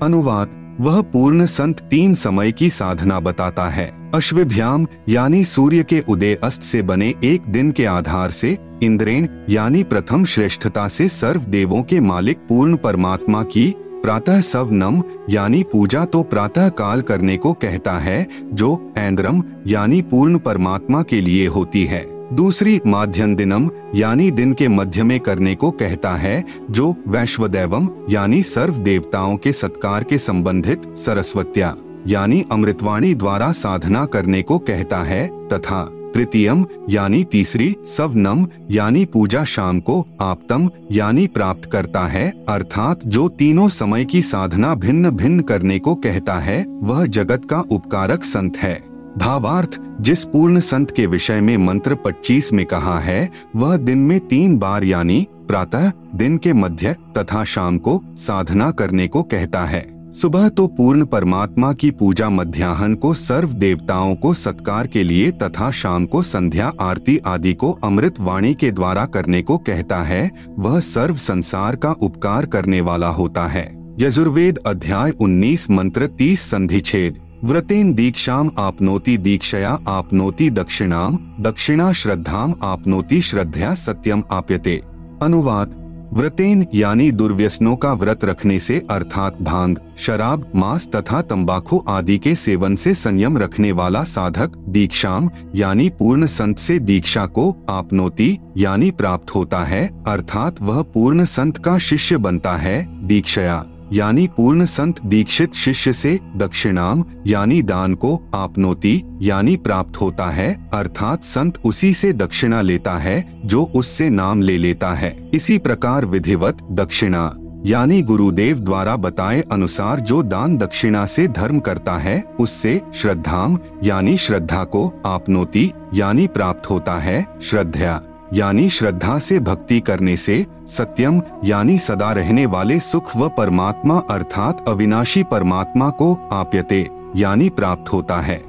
[0.03, 6.35] अनुवाद, वह पूर्ण संत तीन समय की साधना बताता है। अश्वभ्याम यानी सूर्य के उदय
[6.35, 11.83] अस्त से बने एक दिन के आधार से इंद्रेन यानी प्रथम श्रेष्ठता से सर्व देवों
[11.83, 17.97] के मालिक पूर्ण परमात्मा की प्रातः सवनम यानी पूजा तो प्रातः काल करने को कहता
[17.99, 24.53] है, जो ऐन्द्रम, यानी पूर्ण परमात्मा के लिए होती है। दूसरी, माध्यम दिनम, यानी दिन
[24.53, 30.17] के मध्य में करने को कहता है, जो वैश्वदेवम, यानी सर्व देवताओं के सत्कार के
[30.17, 31.75] संबंधित सरस्वत्या,
[32.07, 39.43] यानी अमृतवाणी द्वारा साधना करने को कहता है, तथा तृतीयम यानी तीसरी सवनम, यानी पूजा
[39.43, 45.41] शाम को आपतम, यानी प्राप्त करता है, अर्थात जो तीनों समय की साधना भिन्न भिन्न
[45.41, 48.83] करने को कहता है, वह जगत का उपकारक संत है।
[49.17, 54.19] भावार्थ, जिस पूर्ण संत के विषय में मंत्र 25 में कहा है, वह दिन में
[54.19, 59.96] तीन बार यानी प्रातः, दिन के मध्य तथा शाम को साधना करने को कहता है।
[60.21, 65.71] सुबह तो पूर्ण परमात्मा की पूजा मध्याहन को सर्व देवताओं को सत्कार के लिए तथा
[65.71, 70.79] शाम को संध्या, आरती आदि को अमृत वाणी के द्वारा करने को कहता है, वह
[70.79, 77.19] सर्व संसार का उपकार करने वाला होता है। यजुर्वेद अध्याय 19 मंत्र 30 संधि छेद।
[77.43, 84.81] व्रतेन दीक्षाम आपनोति दीक्षया, आपनोति दक्षिणाम, दक्षिणा श्रद्धाम, आपनोति श्रद्धया सत्यम आप्यते।
[85.21, 92.17] अनुवाद। व्रतेन यानी दुर्व्यसनों का व्रत रखने से अर्थात भाँग, शराब, मांस तथा तंबाकू आदि
[92.17, 98.37] के सेवन से संयम रखने वाला साधक, दीक्षाम, यानी पूर्ण संत से दीक्षा को आपनोति,
[98.57, 104.65] यानी प्राप्त होता है, अर्थात वह पूर्ण संत का शिष्य बनता है, दीक्षया। यानी पूर्ण
[104.65, 111.57] संत दीक्षित शिष्य से दक्षिणाम, यानी दान को आपनोति, यानी प्राप्त होता है, अर्थात संत
[111.65, 117.31] उसी से दक्षिणा लेता है, जो उससे नाम ले लेता है। इसी प्रकार विधिवत दक्षिणा,
[117.65, 124.17] यानी गुरुदेव द्वारा बताए अनुसार जो दान दक्षिणा से धर्म करता है, उससे श्रद्धाम, यानी
[124.17, 131.21] श्रद्धा को आपनोति, यानी प्राप्त होता है श्रद्धा यानी श्रद्धा से भक्ति करने से सत्यम,
[131.45, 138.21] यानी सदा रहने वाले सुख व परमात्मा अर्थात अविनाशी परमात्मा को आप्यते, यानी प्राप्त होता
[138.21, 138.41] है।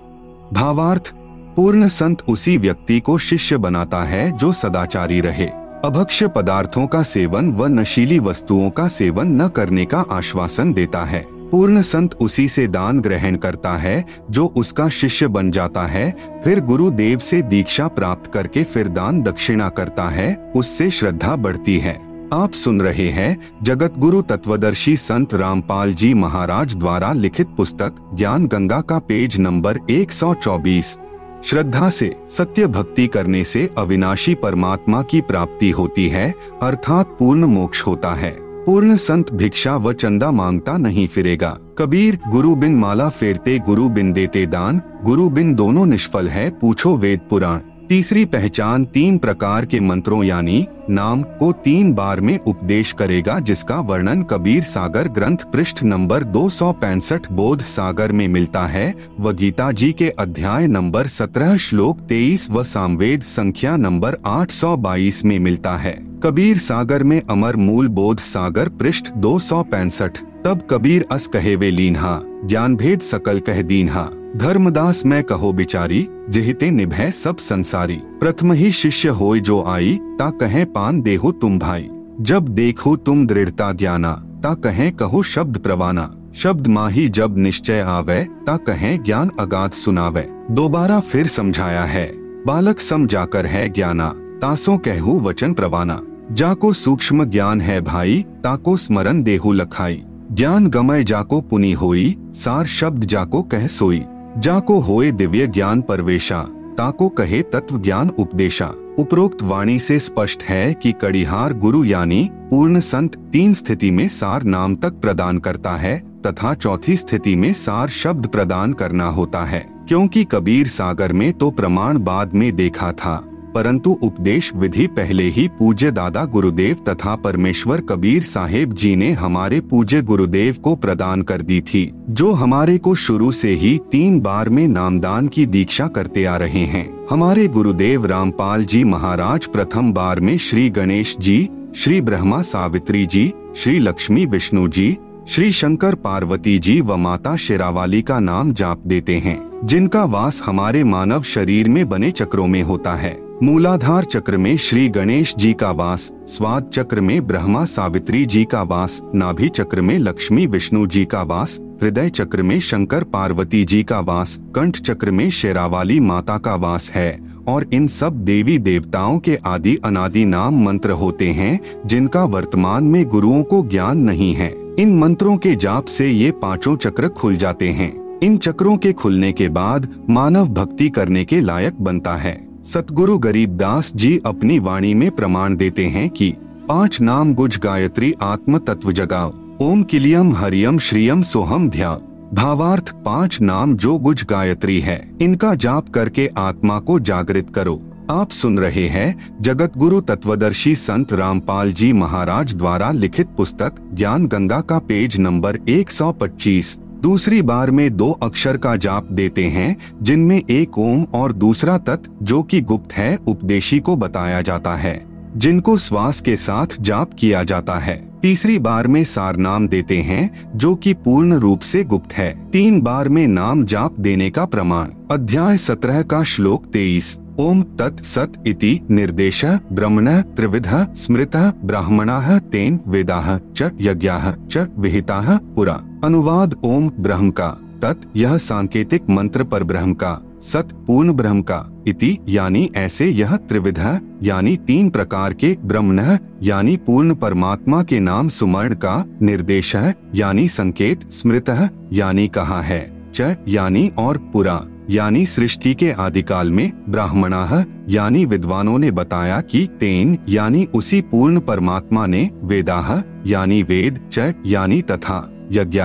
[0.53, 1.13] भावार्थ,
[1.57, 5.47] पूर्ण संत उसी व्यक्ति को शिष्य बनाता है जो सदाचारी रहे।
[5.85, 11.38] अभक्ष्य पदार्थों का सेवन व नशीली वस्तुओं का सेवन न करने का आश्वासन देता है।
[11.53, 16.11] पूर्ण संत उसी से दान ग्रहण करता है, जो उसका शिष्य बन जाता है,
[16.45, 21.79] फिर गुरु देव से दीक्षा प्राप्त करके फिर दान दक्षिणा करता है, उससे श्रद्धा बढ़ती
[21.79, 27.95] है। आप सुन रहे हैं जगत गुरु तत्वदर्शी संत रामपाल जी महाराज द्वारा लिखित पुस्तक,
[28.15, 30.99] ज्ञान गंगा का पेज नंबर 124
[31.45, 37.87] श्रद्धा से, सत्य भक्ति करने से अविनाशी परमात्मा की प्राप्ति होती है, अर्थात पूर्ण मोक्ष
[37.87, 43.59] होता है। पूर्ण संत भिक्षा व चंदा माँगता नहीं फिरेगा। कबीर, गुरु बिन माला फेरते,
[43.59, 49.19] गुरु बिन देते दान, गुरु बिन दोनों निष्फल है, पूछो वेद पुराण। तीसरी पहचान तीन
[49.19, 55.09] प्रकार के मंत्रों यानी नाम को तीन बार में उपदेश करेगा, जिसका वर्णन कबीर सागर
[55.09, 60.09] ग्रंथ पृष्ठ नंबर दो सौ पैंसठ बोध सागर में मिलता है, व गीता जी के
[60.11, 66.59] अध्याय नंबर सत्रह श्लोक तेईस व सामवेद संख्या नंबर आठ बाईस में मिलता है। कबीर
[66.59, 71.71] सागर में अमर मूल बोध सागर पृष्ठ दो सौ पैंसठ तब कबीर अस कहे वे
[71.71, 78.53] लीन्हा ज्ञान भेद सकल कह दीन्हा। धर्मदास मैं कहो बिचारी, जिहते निभे सब संसारी। प्रथम
[78.53, 81.89] ही शिष्य होय जो आई, ता कहे पान देहो तुम भाई।
[82.21, 88.25] जब देखो तुम दृढ़ता ज्ञाना, ता कहे कहो शब्द प्रवाना। शब्द माही जब निश्चय आवे,
[88.47, 92.07] ता कहे ज्ञान अगाध सुनावे। दोबारा फिर समझाया है,
[92.47, 96.01] बालक सम जाकर है ज्ञाना, तासो कहू वचन प्रवाना।
[96.33, 102.67] जाको सूक्ष्म ज्ञान है भाई, ताको स्मरण देहु लखाई। ज्ञान गमय जाको पुनि होई, सार
[102.67, 104.03] शब्द जाको कह सोई।
[104.39, 106.41] जाको होए दिव्य ज्ञान परवेशा,
[106.79, 108.67] ताको कहे तत्व ज्ञान उपदेशा।
[108.99, 114.43] उपरोक्त वाणी से स्पष्ट है कि कड़िहार गुरु यानी पूर्ण संत तीन स्थिति में सार
[114.43, 119.65] नाम तक प्रदान करता है, तथा चौथी स्थिति में सार शब्द प्रदान करना होता है,
[119.89, 123.17] क्योंकि कबीर सागर में तो प्रमाण बाद में देखा था।
[123.55, 129.61] परंतु उपदेश विधि पहले ही पूज्य दादा गुरुदेव तथा परमेश्वर कबीर साहेब जी ने हमारे
[129.61, 134.49] पूज्य गुरुदेव को प्रदान कर दी थी, जो हमारे को शुरू से ही तीन बार
[134.49, 140.21] में नामदान की दीक्षा करते आ रहे हैं। हमारे गुरुदेव रामपाल जी महाराज प्रथम बार
[140.21, 144.97] में श्री गणेश जी, श्री ब्रह्मा सावित्री जी, श्री लक्ष्मी विष्णु जी
[145.31, 150.85] श्री शंकर पार्वती जी व माता शेरावाली का नाम जाप देते हैं, जिनका वास हमारे
[150.85, 155.71] मानव शरीर में बने चक्रों में होता है। मूलाधार चक्र में श्री गणेश जी का
[155.71, 161.05] वास, स्वाद चक्र में ब्रह्मा सावित्री जी का वास, नाभि चक्र में लक्ष्मी विष्णु जी
[161.05, 166.39] का वास, हृदय चक्र में शंकर पार्वती जी का वास, कंठ चक्र में शेरावाली माता
[166.39, 171.61] का वास है। और इन सब देवी देवताओं के आदि अनादि नाम मंत्र होते हैं,
[171.87, 176.77] जिनका वर्तमान में गुरुओं को ज्ञान नहीं है। इन मंत्रों के जाप से ये पाँचों
[176.77, 181.75] चक्र खुल जाते हैं। इन चक्रों के खुलने के बाद मानव भक्ति करने के लायक
[181.81, 186.35] बनता है। सतगुरु गरीबदास जी अपनी वाणी में प्रमाण देते हैं कि,
[186.69, 191.99] पाँच नाम गुज गायत्री आत्म तत्व जगाओ। ओम किलियम हरियम श्रियम सोहम ध्या
[192.35, 198.31] भावार्थ पाँच नाम जो गुज गायत्री है, इनका जाप करके आत्मा को जागृत करो। आप
[198.31, 204.61] सुन रहे हैं जगत गुरु तत्वदर्शी संत रामपाल जी महाराज द्वारा लिखित पुस्तक ज्ञान गंगा
[204.61, 210.79] का पेज नंबर 125 दूसरी बार में दो अक्षर का जाप देते हैं, जिनमें एक
[210.79, 216.21] ओम और दूसरा तत्, जो कि गुप्त है, उपदेशी को बताया जाता है। जिनको श्वास
[216.21, 220.95] के साथ जाप किया जाता है। तीसरी बार में सार नाम देते हैं, जो कि
[220.95, 226.03] पूर्ण रूप से गुप्त है। तीन बार में नाम जाप देने का प्रमाण। अध्याय सत्रह
[226.03, 233.71] का श्लोक तेईस। ओम तत् सत इति निर्देश ब्रह्मण त्रिविध स्मृत ब्राह्मण तेन वेदा च
[233.81, 237.49] यज्ञा च विहिता पुरा। अनुवाद ओम ब्रह्म का।
[237.83, 243.37] तत् यह सांकेतिक मंत्र पर ब्रह्म का। सत पूर्ण ब्रह्म का इति, यानी ऐसे यह
[243.37, 243.79] त्रिविध
[244.23, 246.01] यानी तीन प्रकार के ब्रह्मण
[246.43, 253.13] यानी पूर्ण परमात्मा के नाम सुमर्ण का निर्देश है, यानी संकेत स्मृत यानी कहा है,
[253.15, 259.67] च, यानी और पुरा, यानी सृष्टि के आदिकाल में ब्राह्मणा यानी विद्वानों ने बताया कि
[259.81, 262.95] तेन, यानी उसी पूर्ण परमात्मा ने वेदाह
[263.27, 265.19] यानी वेद, च, यानी तथा,
[265.53, 265.83] यज्ञ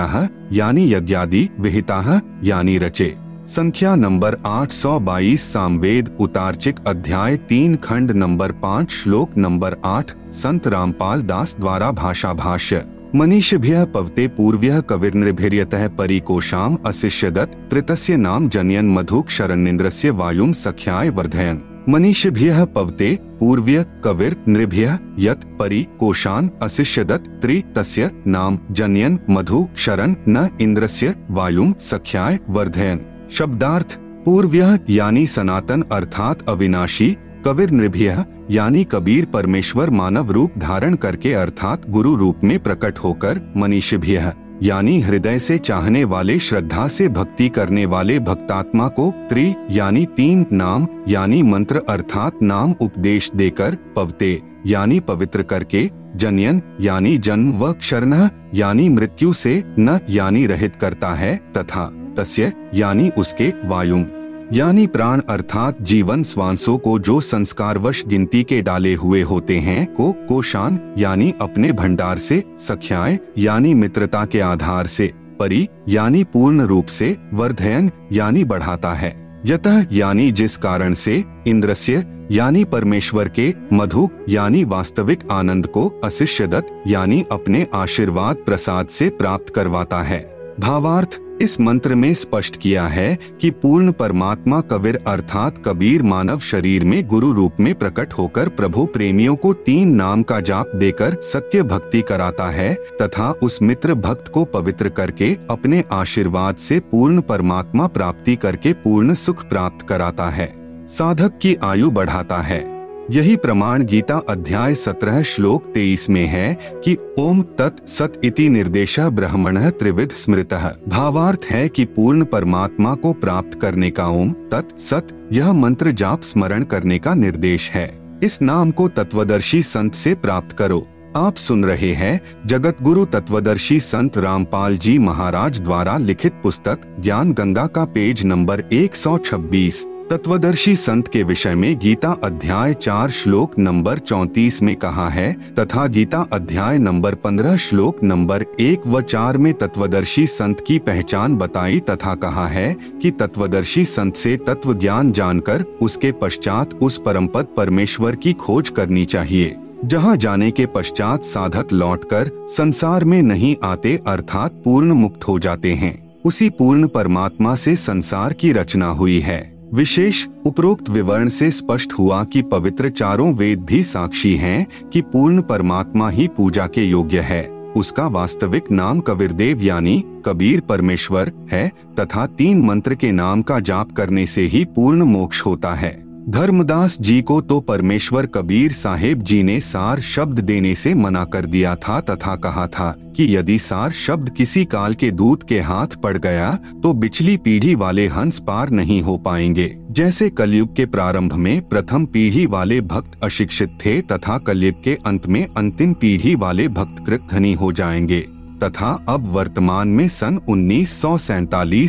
[0.52, 8.90] यानी यज्ञादि, विहिता यानी रचे। संख्या नंबर 822 सामवेद उतारचिक अध्याय तीन खंड नंबर पाँच
[8.90, 17.68] श्लोक नंबर आठ, संत रामपाल दास द्वारा भाषा भाष्य। मनीषभ्य पवते पूर्व्य कविर्नृभिर्यत परिकोशाम अशिष्यदत,
[17.70, 25.86] तृतस्य नाम जनयन मधुक शरण्येन्द्रस्य वायुम सख्याय वर्धयन। मनीषभ्य पवते पूर्व्य कविर नृभ्य यत परि
[26.00, 33.94] कोशान अशिष्यदत त्रि तस्य नाम जनयन मधु शरण न इंद्रस्य वायुम सख्याय वर्धयन। शब्दार्थ
[34.24, 34.54] पूर्व
[34.88, 37.06] यानी सनातन अर्थात अविनाशी
[37.46, 43.40] कबीर नृभ्य यानी कबीर परमेश्वर मानव रूप धारण करके अर्थात गुरु रूप में प्रकट होकर
[43.56, 50.04] मनीषभ्य, यानी हृदय से चाहने वाले, श्रद्धा से भक्ति करने वाले भक्तात्मा को त्रि यानी
[50.06, 57.52] तीन नाम, यानी मंत्र अर्थात नाम उपदेश देकर पवते, यानी पवित्र करके, जनयन यानी जन्म
[57.58, 64.06] व क्षरण, यानी मृत्यु से न यानी रहित करता है, तथा तस्य, यानी उसके वायुम
[64.52, 70.12] यानी प्राण अर्थात जीवन स्वांसों को जो संस्कारवश गिनती के डाले हुए होते हैं, को
[70.12, 76.86] कोशान, यानी अपने भंडार से, सख्याए, यानी मित्रता के आधार से, परि, यानी पूर्ण रूप
[76.86, 84.08] से, वर्धयन, यानी बढ़ाता है। यत, यानी जिस कारण से, इंद्रस्य, यानी परमेश्वर के, मधु,
[84.28, 91.60] यानी वास्तविक आनंद को अशिष्यदत यानी अपने आशीर्वाद प्रसाद से प्राप्त करवाता है। भावार्थ इस
[91.60, 97.32] मंत्र में स्पष्ट किया है कि पूर्ण परमात्मा कबीर अर्थात कबीर मानव शरीर में गुरु
[97.32, 102.50] रूप में प्रकट होकर प्रभु प्रेमियों को तीन नाम का जाप देकर सत्य भक्ति कराता
[102.50, 108.72] है तथा उस मित्र भक्त को पवित्र करके अपने आशीर्वाद से पूर्ण परमात्मा प्राप्ति करके
[108.72, 110.52] पूर्ण सुख प्राप्त कराता है।
[110.88, 112.73] साधक की आयु बढ़ाता है।
[113.10, 119.00] यही प्रमाण गीता अध्याय सत्रह श्लोक तेईस में है कि ओम तत् सत इति निर्देश
[119.00, 120.54] ब्राह्मण त्रिविध स्मृत।
[120.88, 126.22] भावार्थ है कि पूर्ण परमात्मा को प्राप्त करने का ओम तत् सत, यह मंत्र जाप
[126.22, 127.90] स्मरण करने का निर्देश है।
[128.22, 130.86] इस नाम को तत्वदर्शी संत से प्राप्त करो।
[131.16, 137.32] आप सुन रहे हैं जगत गुरु तत्वदर्शी संत रामपाल जी महाराज द्वारा लिखित पुस्तक ज्ञान
[137.32, 143.98] गंगा का पेज नंबर 126 तत्वदर्शी संत के विषय में गीता अध्याय चार श्लोक नंबर
[143.98, 149.52] चौतीस में कहा है, तथा गीता अध्याय नंबर पंद्रह श्लोक नंबर एक व चार में
[149.54, 155.62] तत्वदर्शी संत की पहचान बताई तथा कहा है कि तत्वदर्शी संत से तत्व ज्ञान जानकर
[155.82, 162.30] उसके पश्चात उस परमपद परमेश्वर की खोज करनी चाहिए। जहाँ जाने के पश्चात साधक लौटकर
[162.50, 168.32] संसार में नहीं आते अर्थात पूर्ण मुक्त हो जाते हैं। उसी पूर्ण परमात्मा से संसार
[168.32, 173.82] की रचना हुई है। विशेष उपरोक्त विवरण से स्पष्ट हुआ कि पवित्र चारों वेद भी
[173.82, 177.42] साक्षी हैं कि पूर्ण परमात्मा ही पूजा के योग्य है।
[177.76, 181.68] उसका वास्तविक नाम कबीरदेव यानी कबीर परमेश्वर है
[182.00, 185.92] तथा तीन मंत्र के नाम का जाप करने से ही पूर्ण मोक्ष होता है।
[186.28, 191.46] धर्मदास जी को तो परमेश्वर कबीर साहेब जी ने सार शब्द देने से मना कर
[191.46, 195.96] दिया था तथा कहा था कि यदि सार शब्द किसी काल के दूत के हाथ
[196.02, 196.50] पड़ गया
[196.82, 202.06] तो बिचली पीढ़ी वाले हंस पार नहीं हो पाएँगे। जैसे कलयुग के प्रारंभ में प्रथम
[202.06, 207.28] पीढ़ी वाले भक्त अशिक्षित थे, तथा कलयुग के अंत में अंतिम पीढ़ी वाले भक्त कृत
[207.32, 208.20] धनी हो जाएँगे।
[208.62, 211.02] तथा अब वर्तमान में सन उन्नीस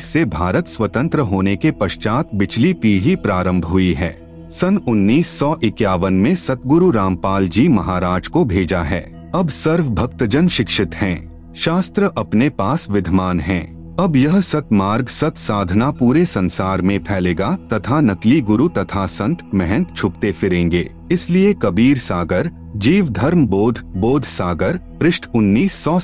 [0.04, 4.25] से भारत स्वतंत्र होने के पश्चात बिचली पीढ़ी प्रारंभ हुई है।
[4.56, 9.02] सन उन्नीस सौ इक्यावन में सतगुरु रामपाल जी महाराज को भेजा है।
[9.36, 15.38] अब सर्व भक्तजन शिक्षित हैं, शास्त्र अपने पास विद्यमान हैं। अब यह सत मार्ग सत
[15.38, 21.98] साधना पूरे संसार में फैलेगा तथा नकली गुरु तथा संत महंत छुपते फिरेंगे। इसलिए कबीर
[21.98, 26.00] सागर जीव धर्म बोध बोध सागर पृष्ठ उन्नीस सौ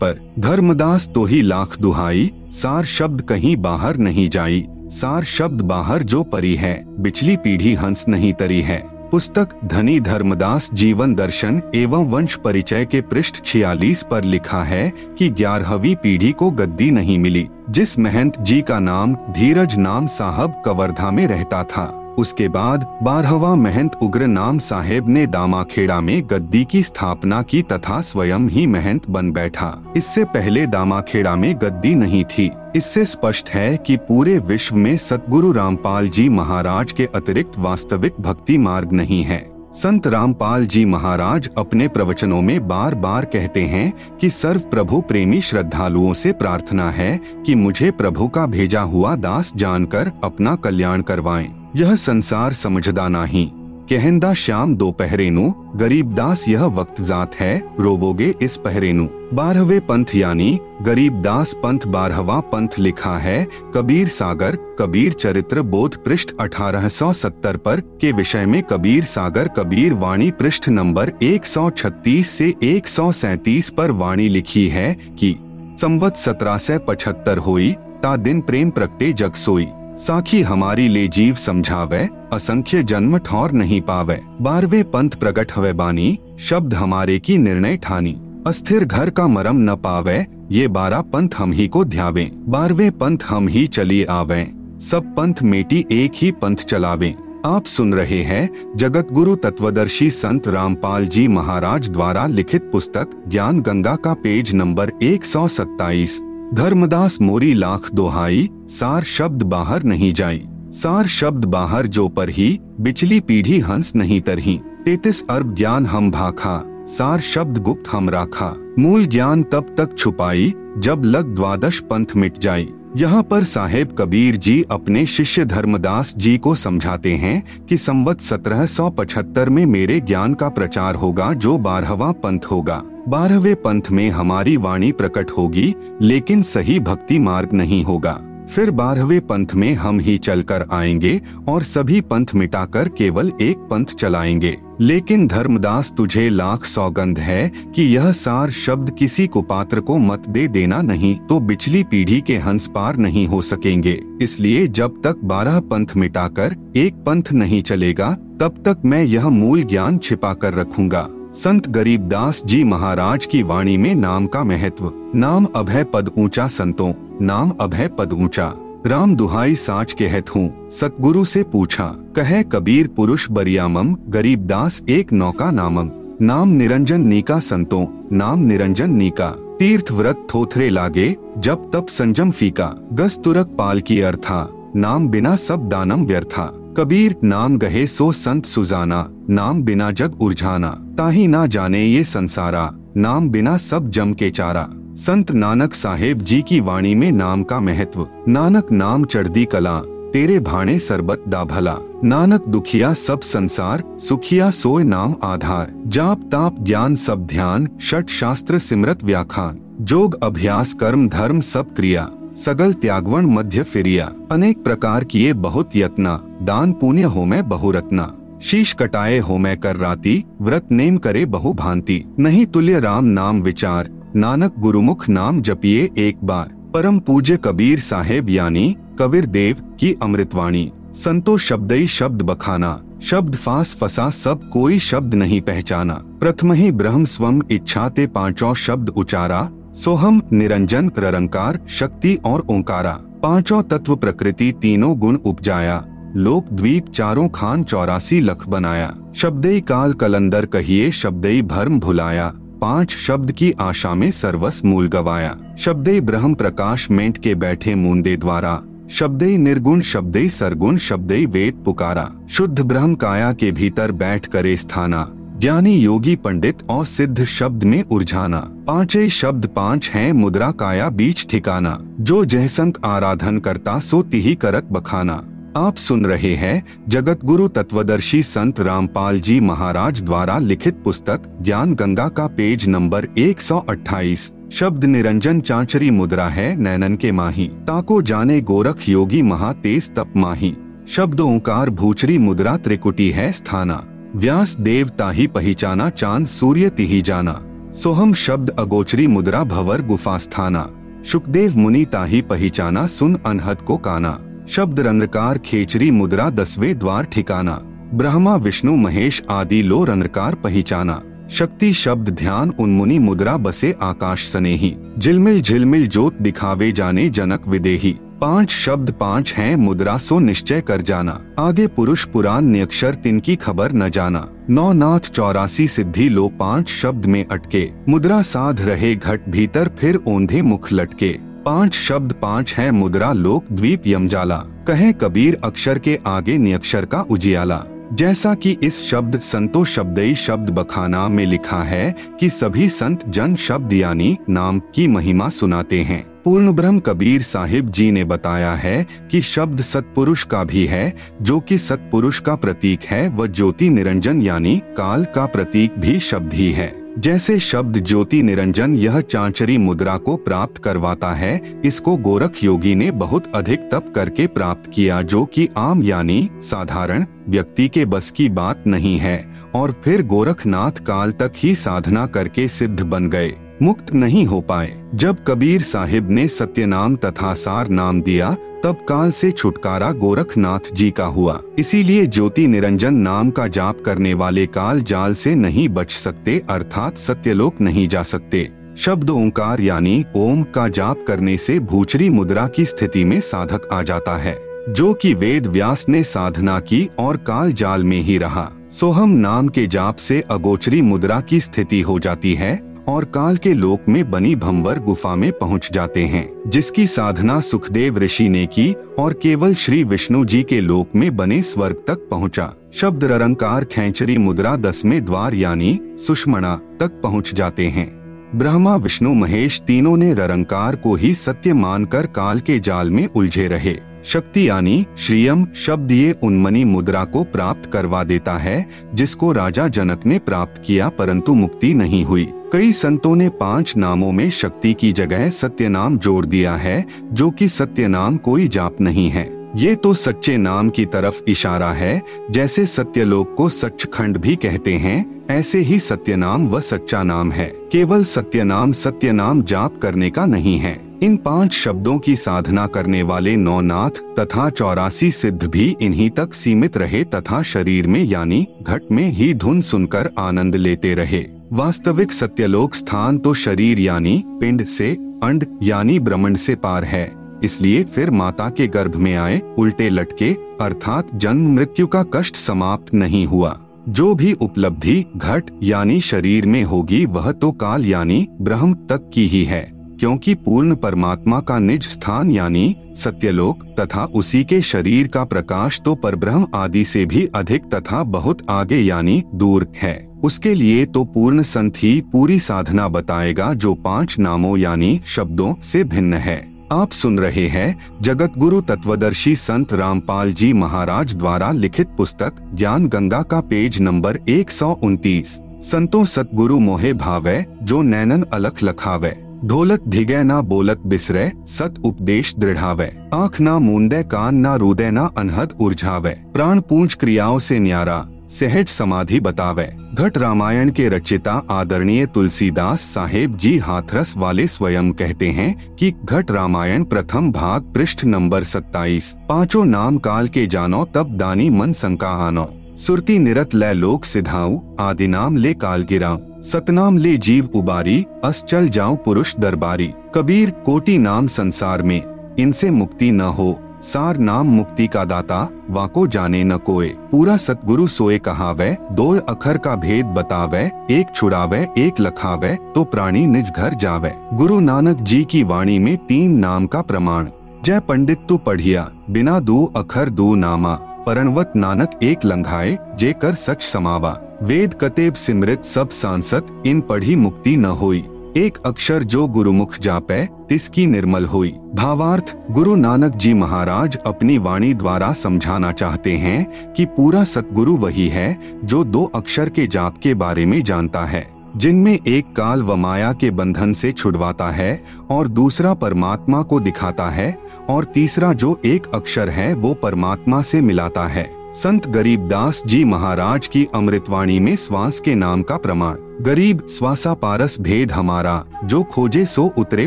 [0.00, 6.02] पर धर्मदास तो ही लाख दुहाई सार शब्द कहीं बाहर नहीं जाई। सार शब्द बाहर
[6.02, 8.78] जो परी है, बिचली पीढ़ी हंस नहीं तरी है।
[9.10, 15.28] पुस्तक धनी धर्मदास जीवन दर्शन एवं वंश परिचय के पृष्ठ छियालीस पर लिखा है कि
[15.28, 21.10] ग्यारहवीं पीढ़ी को गद्दी नहीं मिली, जिस महंत जी का नाम धीरज नाम साहब कवर्धा
[21.10, 21.86] में रहता था।
[22.18, 28.00] उसके बाद बारहवा महंत उग्र नाम साहेब ने दामाखेड़ा में गद्दी की स्थापना की तथा
[28.00, 33.76] स्वयं ही महंत बन बैठा। इससे पहले दामाखेड़ा में गद्दी नहीं थी। इससे स्पष्ट है
[33.76, 39.55] कि पूरे विश्व में सतगुरु रामपाल जी महाराज के अतिरिक्त वास्तविक भक्ति मार्ग नहीं है।
[39.76, 45.40] संत रामपाल जी महाराज अपने प्रवचनों में बार बार कहते हैं कि सर्व प्रभु प्रेमी
[45.40, 51.54] श्रद्धालुओं से प्रार्थना है कि मुझे प्रभु का भेजा हुआ दास जानकर अपना कल्याण करवाएँ।
[51.76, 53.50] यह संसार समझदा नहीं
[53.90, 60.04] कहंदा श्याम दो पहरेनु गरीब दास यह वक्त जात है रोबोगे इस पहरेनु। बारहवे पंथ
[60.14, 67.56] यानी, गरीब दास पंथ बारहवा पंथ लिखा है, कबीर सागर, कबीर चरित्र बोध पृष्ठ 1870
[67.56, 74.28] पर, के विषय में कबीर सागर, कबीर वाणी पृष्ठ नंबर 136 से 137 पर वाणी
[74.28, 75.36] लिखी है कि,
[75.80, 77.72] संवत सत्रह से पचहत्तर हुई,
[78.02, 79.68] ता दिन प्रेम प्रकटे जग सोई।
[79.98, 86.18] साखी हमारी ले जीव समझावे, असंख्य जन्म ठौर नहीं पावे। बारवे पंथ प्रकट हवे बानी,
[86.40, 88.14] शब्द हमारे की निर्णय ठानी।
[88.46, 93.24] अस्थिर घर का मरम न पावे, ये बारह पंथ हम ही को ध्यावे। बारहवें पंथ
[93.28, 94.44] हम ही चली आवे,
[94.80, 97.14] सब पंथ मेटी एक ही पंथ चलावे।
[97.46, 103.60] आप सुन रहे हैं जगत गुरु तत्वदर्शी संत रामपाल जी महाराज द्वारा लिखित पुस्तक, ज्ञान
[103.60, 106.20] गंगा का पेज नंबर एक सौ सत्ताईस।
[106.54, 112.60] धर्मदास मोरी लाख दोहाई, सार शब्द बाहर नहीं जाई। सार शब्द बाहर जो पर ही
[112.80, 118.74] बिचली पीढ़ी हंस नहीं तरही। तैतीस अर्ब ज्ञान हम भाखा, सार शब्द गुप्त हम राखा।
[118.78, 124.36] मूल ज्ञान तब तक छुपाई, जब लग द्वादश पंथ मिट जाई। यहाँ पर साहेब कबीर
[124.36, 130.48] जी अपने शिष्य धर्मदास जी को समझाते हैं कि संवत 1775 में मेरे ज्ञान का
[130.48, 136.80] प्रचार होगा जो बारहवा पंथ होगा। बारहवें पंथ में हमारी वाणी प्रकट होगी, लेकिन सही
[136.80, 138.20] भक्ति मार्ग नहीं होगा।
[138.54, 143.84] फिर बारहवें पंथ में हम ही चलकर आएँगे, और सभी पंथ मिटाकर केवल एक पंथ
[143.84, 149.98] चलाएँगे। लेकिन धर्मदास, तुझे लाख सौगंध है कि यह सार शब्द किसी को पात्र को
[149.98, 155.02] मत दे देना नहीं तो बिचली पीढ़ी के हंस पार नहीं हो सकेंगे। इसलिए जब
[155.04, 160.32] तक बारह पंथ मिटाकर एक पंथ नहीं चलेगा, तब तक मैं यह मूल ज्ञान छिपा
[160.34, 166.10] कर रखूँगा। संत गरीबदास जी महाराज की वाणी में नाम का महत्व। नाम अभय पद
[166.18, 168.46] ऊँचा संतों, नाम अभय पद ऊँचा।
[168.86, 175.50] राम दुहाई साच कहत हूँ, सतगुरु से पूछा, कहे कबीर पुरुष बरियामम गरीबदास एक नौका
[175.50, 175.90] नामम।
[176.22, 179.28] नाम निरंजन नीका संतों, नाम निरंजन नीका।
[179.58, 185.36] तीर्थ व्रत थोथरे लागे जब तब संजम फीका। गस तुरक पाल की अर्था, नाम बिना
[185.38, 190.68] सब दानम व्यर्था। कबीर नाम गहे सो संत सुजाना, नाम बिना जग उर्झाना,
[190.98, 196.42] ताही ना जाने ये संसारा, नाम बिना सब जम के चारा। संत नानक साहेब जी
[196.42, 199.78] की वाणी में नाम का महत्व, नानक नाम चढ़दी कला,
[200.12, 206.56] तेरे भाणे सरबत दा भला। नानक दुखिया सब संसार, सुखिया सोय नाम आधार। जाप ताप
[206.60, 213.26] ज्ञान सब ध्यान, षट शास्त्र सिमरत व्याख्यान जोग अभ्यास कर्म धर्म सब क्रिया। सगल त्यागवण
[213.26, 218.12] मध्य फिरिया। अनेक प्रकार किए बहुत यत्ना। दान पुण्य हो मैं बहुरत्ना
[218.42, 223.40] शीश कटाए हो मैं कर राती। व्रत नेम करे बहु भांति। नहीं तुल्य राम नाम
[223.42, 229.94] विचार। नानक गुरुमुख नाम जपिए एक बार। परम पूज्य कबीर साहेब यानी, कबीर देव की
[230.02, 236.72] अमृतवाणी। संतो शब्दई शब्द बखाना। शब्द फास फसा सब कोई शब्द नहीं पहचाना। प्रथम ही
[236.72, 243.96] ब्रह्म स्वम इच्छा ते पाँचों शब्द उचारा। सोहम निरंजन रंकार शक्ति और ओंकारा, पाँचों तत्व
[243.96, 245.84] प्रकृति तीनों गुण उपजाया।
[246.16, 252.90] लोक द्वीप चारों खान चौरासी लख बनाया। शब्दई काल कलंदर कहिए, शब्दई भर्म भुलाया। पाँच
[252.90, 258.62] शब्द की आशा में सर्वस मूल गवाया। शब्दई ब्रह्म प्रकाश मेंट के बैठे मुंदे द्वारा।
[258.90, 265.12] शब्दई निर्गुण, शब्दई सरगुण, शब्दई वेद पुकारा। शुद्ध ब्रह्म काया के भीतर बैठ करे स्थाना।
[265.38, 271.26] ज्ञानी योगी पंडित और सिद्ध शब्द में उर्झाना। पांचे शब्द पाँच हैं मुद्रा काया बीच
[271.30, 275.14] ठिकाना। जो जयसंक आराधन करता सो तिही करत बखाना।
[275.56, 281.74] आप सुन रहे हैं जगत गुरु तत्वदर्शी संत रामपाल जी महाराज द्वारा लिखित पुस्तक ज्ञान
[281.74, 288.40] गंगा का पेज नंबर 128 शब्द निरंजन चांचरी मुद्रा है नैनन के माही। ताको जाने
[288.40, 290.54] गोरख योगी महा तेज तप माही।
[290.88, 293.82] शब्द ओंकार भूचरी मुद्रा त्रिकुटी है स्थाना।
[294.14, 297.40] व्यास देव ताही पहचाना, चाँद सूर्य तिही जाना।
[297.72, 300.70] सोहम शब्द अगोचरी मुद्रा भवर गुफा स्थाना
[301.04, 307.60] सुखदेव मुनि ताही पहचाना, सुन अनहत को काना। शब्द रंगकार खेचरी मुद्रा, दसवे द्वार ठिकाना।
[307.94, 314.74] ब्रह्मा, विष्णु, महेश आदि लो रंगकार पहचाना। शक्ति शब्द ध्यान उन्मुनि मुद्रा बसे आकाश सनेही।
[314.98, 320.80] झिलमिल झिलमिल जोत दिखावे जाने जनक विदेही। पाँच शब्द पाँच हैं मुद्रा सो निश्चय कर
[320.80, 326.68] जाना। आगे पुरुष पुराण नियक्षर तिनकी खबर न जाना। नौ नाथ चौरासी सिद्धि लो पाँच
[326.68, 332.54] शब्द में अटके। मुद्रा साध रहे घट भीतर फिर ओंधे मुख लटके। पाँच शब्द पाँच
[332.54, 338.56] है मुद्रा लोक द्वीप यमजाला। कहे कबीर अक्षर के आगे नियक्षर का उजियाला। जैसा कि
[338.62, 344.18] इस शब्द संतो शब्दई शब्द बखाना में लिखा है कि सभी संत जन शब्द यानी
[344.28, 349.60] नाम की महिमा सुनाते हैं। पूर्ण ब्रह्म कबीर साहिब जी ने बताया है कि शब्द
[349.60, 355.04] सतपुरुष का भी है, जो कि सतपुरुष का प्रतीक है व ज्योति निरंजन यानी काल
[355.04, 360.58] का प्रतीक भी शब्द ही है। जैसे शब्द ज्योति निरंजन यह चांचरी मुद्रा को प्राप्त
[360.58, 365.82] करवाता है, इसको गोरख योगी ने बहुत अधिक तप करके प्राप्त किया जो कि आम
[365.82, 369.18] यानी साधारण व्यक्ति के बस की बात नहीं है,
[369.54, 374.72] और फिर गोरखनाथ काल तक ही साधना करके सिद्ध बन गए। मुक्त नहीं हो पाए।
[374.94, 380.90] जब कबीर साहिब ने सत्यनाम तथा सार नाम दिया, तब काल से छुटकारा गोरखनाथ जी
[380.90, 385.92] का हुआ। इसीलिए ज्योति निरंजन नाम का जाप करने वाले काल जाल से नहीं बच
[385.92, 392.08] सकते, अर्थात सत्यलोक नहीं जा सकते। शब्द ओंकार यानी ओम का जाप करने से भूचरी
[392.08, 394.36] मुद्रा की स्थिति में साधक आ जाता है,
[394.68, 399.48] जो कि वेद व्यास ने साधना की और काल जाल में ही रहा। सोहम नाम
[399.48, 404.10] के जाप से अगोचरी मुद्रा की स्थिति हो जाती है और काल के लोक में
[404.10, 409.54] बनी भंबर गुफा में पहुँच जाते हैं, जिसकी साधना सुखदेव ऋषि ने की और केवल
[409.54, 415.04] श्री विष्णु जी के लोक में बने स्वर्ग तक पहुँचा। शब्द ररंकार खेचरी मुद्रा दसवें
[415.04, 417.88] द्वार यानी सुषमणा तक पहुँच जाते हैं।
[418.34, 423.46] ब्रह्मा, विष्णु, महेश तीनों ने ररंकार को ही सत्य मानकर काल के जाल में उलझे
[423.48, 423.74] रहे।
[424.04, 430.06] शक्ति यानी श्रीयम शब्द ये उन्मनी मुद्रा को प्राप्त करवा देता है, जिसको राजा जनक
[430.06, 434.92] ने प्राप्त किया परंतु मुक्ति नहीं हुई। कई संतों ने पाँच नामों में शक्ति की
[434.92, 439.74] जगह सत्य नाम जोड़ दिया है, जो कि सत्य नाम कोई जाप नहीं है। ये
[439.74, 445.58] तो सच्चे नाम की तरफ़ इशारा है, जैसे सत्यलोक को सचखंड भी कहते हैं, ऐसे
[445.58, 450.26] ही सत्य नाम व सच्चा नाम है। केवल सत्य नाम सत्य नाम जाप करने का
[450.26, 456.10] नहीं है। इन पाँच शब्दों की साधना करने वाले नौनाथ तथा चौरासी सिद्ध भी इन्हीं
[456.10, 461.35] तक सीमित रहे तथा शरीर में यानी घट में ही धुन सुनकर आनंद लेते रहे।
[461.52, 464.90] वास्तविक सत्यलोक स्थान तो शरीर यानी पिंड से,
[465.22, 467.12] अंड यानी ब्रह्मंड से पार है।
[467.44, 472.94] इसलिए फिर माता के गर्भ में आए, उल्टे लटके, अर्थात जन्म मृत्यु का कष्ट समाप्त
[472.94, 478.74] नहीं हुआ। जो भी उपलब्धि, घट यानी शरीर में होगी, वह तो काल यानी ब्रह्म
[478.74, 484.60] तक की ही है। क्योंकि पूर्ण परमात्मा का निज स्थान यानी सत्यलोक तथा उसी के
[484.62, 489.94] शरीर का प्रकाश तो परब्रह्म आदि से भी अधिक तथा बहुत आगे यानी दूर है।
[490.24, 495.82] उसके लिए तो पूर्ण संत ही पूरी साधना बताएगा जो पाँच नामों यानी शब्दों से
[495.84, 496.38] भिन्न है।
[496.72, 502.86] आप सुन रहे हैं जगत गुरु तत्वदर्शी संत रामपाल जी महाराज द्वारा लिखित पुस्तक ज्ञान
[502.86, 509.14] गंगा का पेज नंबर एक सौ उनतीस। संतों सतगुरु मोहे भावे, जो नैनन अलख लखावे।
[509.44, 515.04] ढोलक धिगे ना बोलत बिसरे, सत उपदेश दृढ़ावे। आँख ना मूंदे, कान ना रूदे, ना
[515.18, 522.06] अनहद उर्झावे। प्राण पूंज क्रियाओं से न्यारा, सहज समाधि बतावे। घट रामायण के रचिता आदरणीय
[522.06, 528.44] तुलसीदास साहेब जी हाथरस वाले स्वयं कहते हैं कि घट रामायण प्रथम भाग पृष्ठ नंबर
[528.44, 534.04] 27 पाँचों नाम काल के जानो, तब दानी मन संका आनो सुरती निरत लय लोक
[534.04, 539.92] सिधाऊ, आदि नाम ले काल गिराऊ। सतनाम ले जीव उबारी, अस चल जाऊँ पुरुष दरबारी।
[540.14, 542.02] कबीर, कोटि नाम संसार में।
[542.38, 547.86] इनसे मुक्ति न हो। सार नाम मुक्ति का दाता, वाको जाने न कोय पूरा सतगुरु
[547.86, 553.74] सोए कहावे दो अखर का भेद बतावे, एक छुड़ावे, एक लखावे तो प्राणी निज घर
[553.74, 557.28] जावे। गुरु नानक जी की वाणी में तीन नाम का प्रमाण।
[557.64, 560.74] जय पंडित तू पढ़िया, बिना दो अखर दो नामा।
[561.06, 567.16] परनवत नानक एक लंघाए, जे कर सच समावा। वेद कतेब सिमृत सब सांसत, इन पढ़ी
[567.16, 568.04] मुक्ति न होई।
[568.36, 574.74] एक अक्षर जो गुरुमुख जापे, तिसकी निर्मल हुई। भावार्थ, गुरु नानक जी महाराज अपनी वाणी
[574.74, 580.14] द्वारा समझाना चाहते हैं कि पूरा सतगुरु वही है, जो दो अक्षर के जाप के
[580.14, 581.26] बारे में जानता है,
[581.56, 587.10] जिनमें एक काल व माया के बंधन से छुड़वाता है, और दूसरा परमात्मा को दिखाता
[587.10, 587.38] है,
[587.70, 593.46] और तीसरा जो एक अक्षर है, वो परमात्मा से मिलाता है। संत गरीबदास जी महाराज
[593.46, 595.94] की अमृतवाणी में श्वास के नाम का प्रमाण।
[596.24, 599.86] गरीब स्वासा पारस भेद हमारा, जो खोजे सो उतरे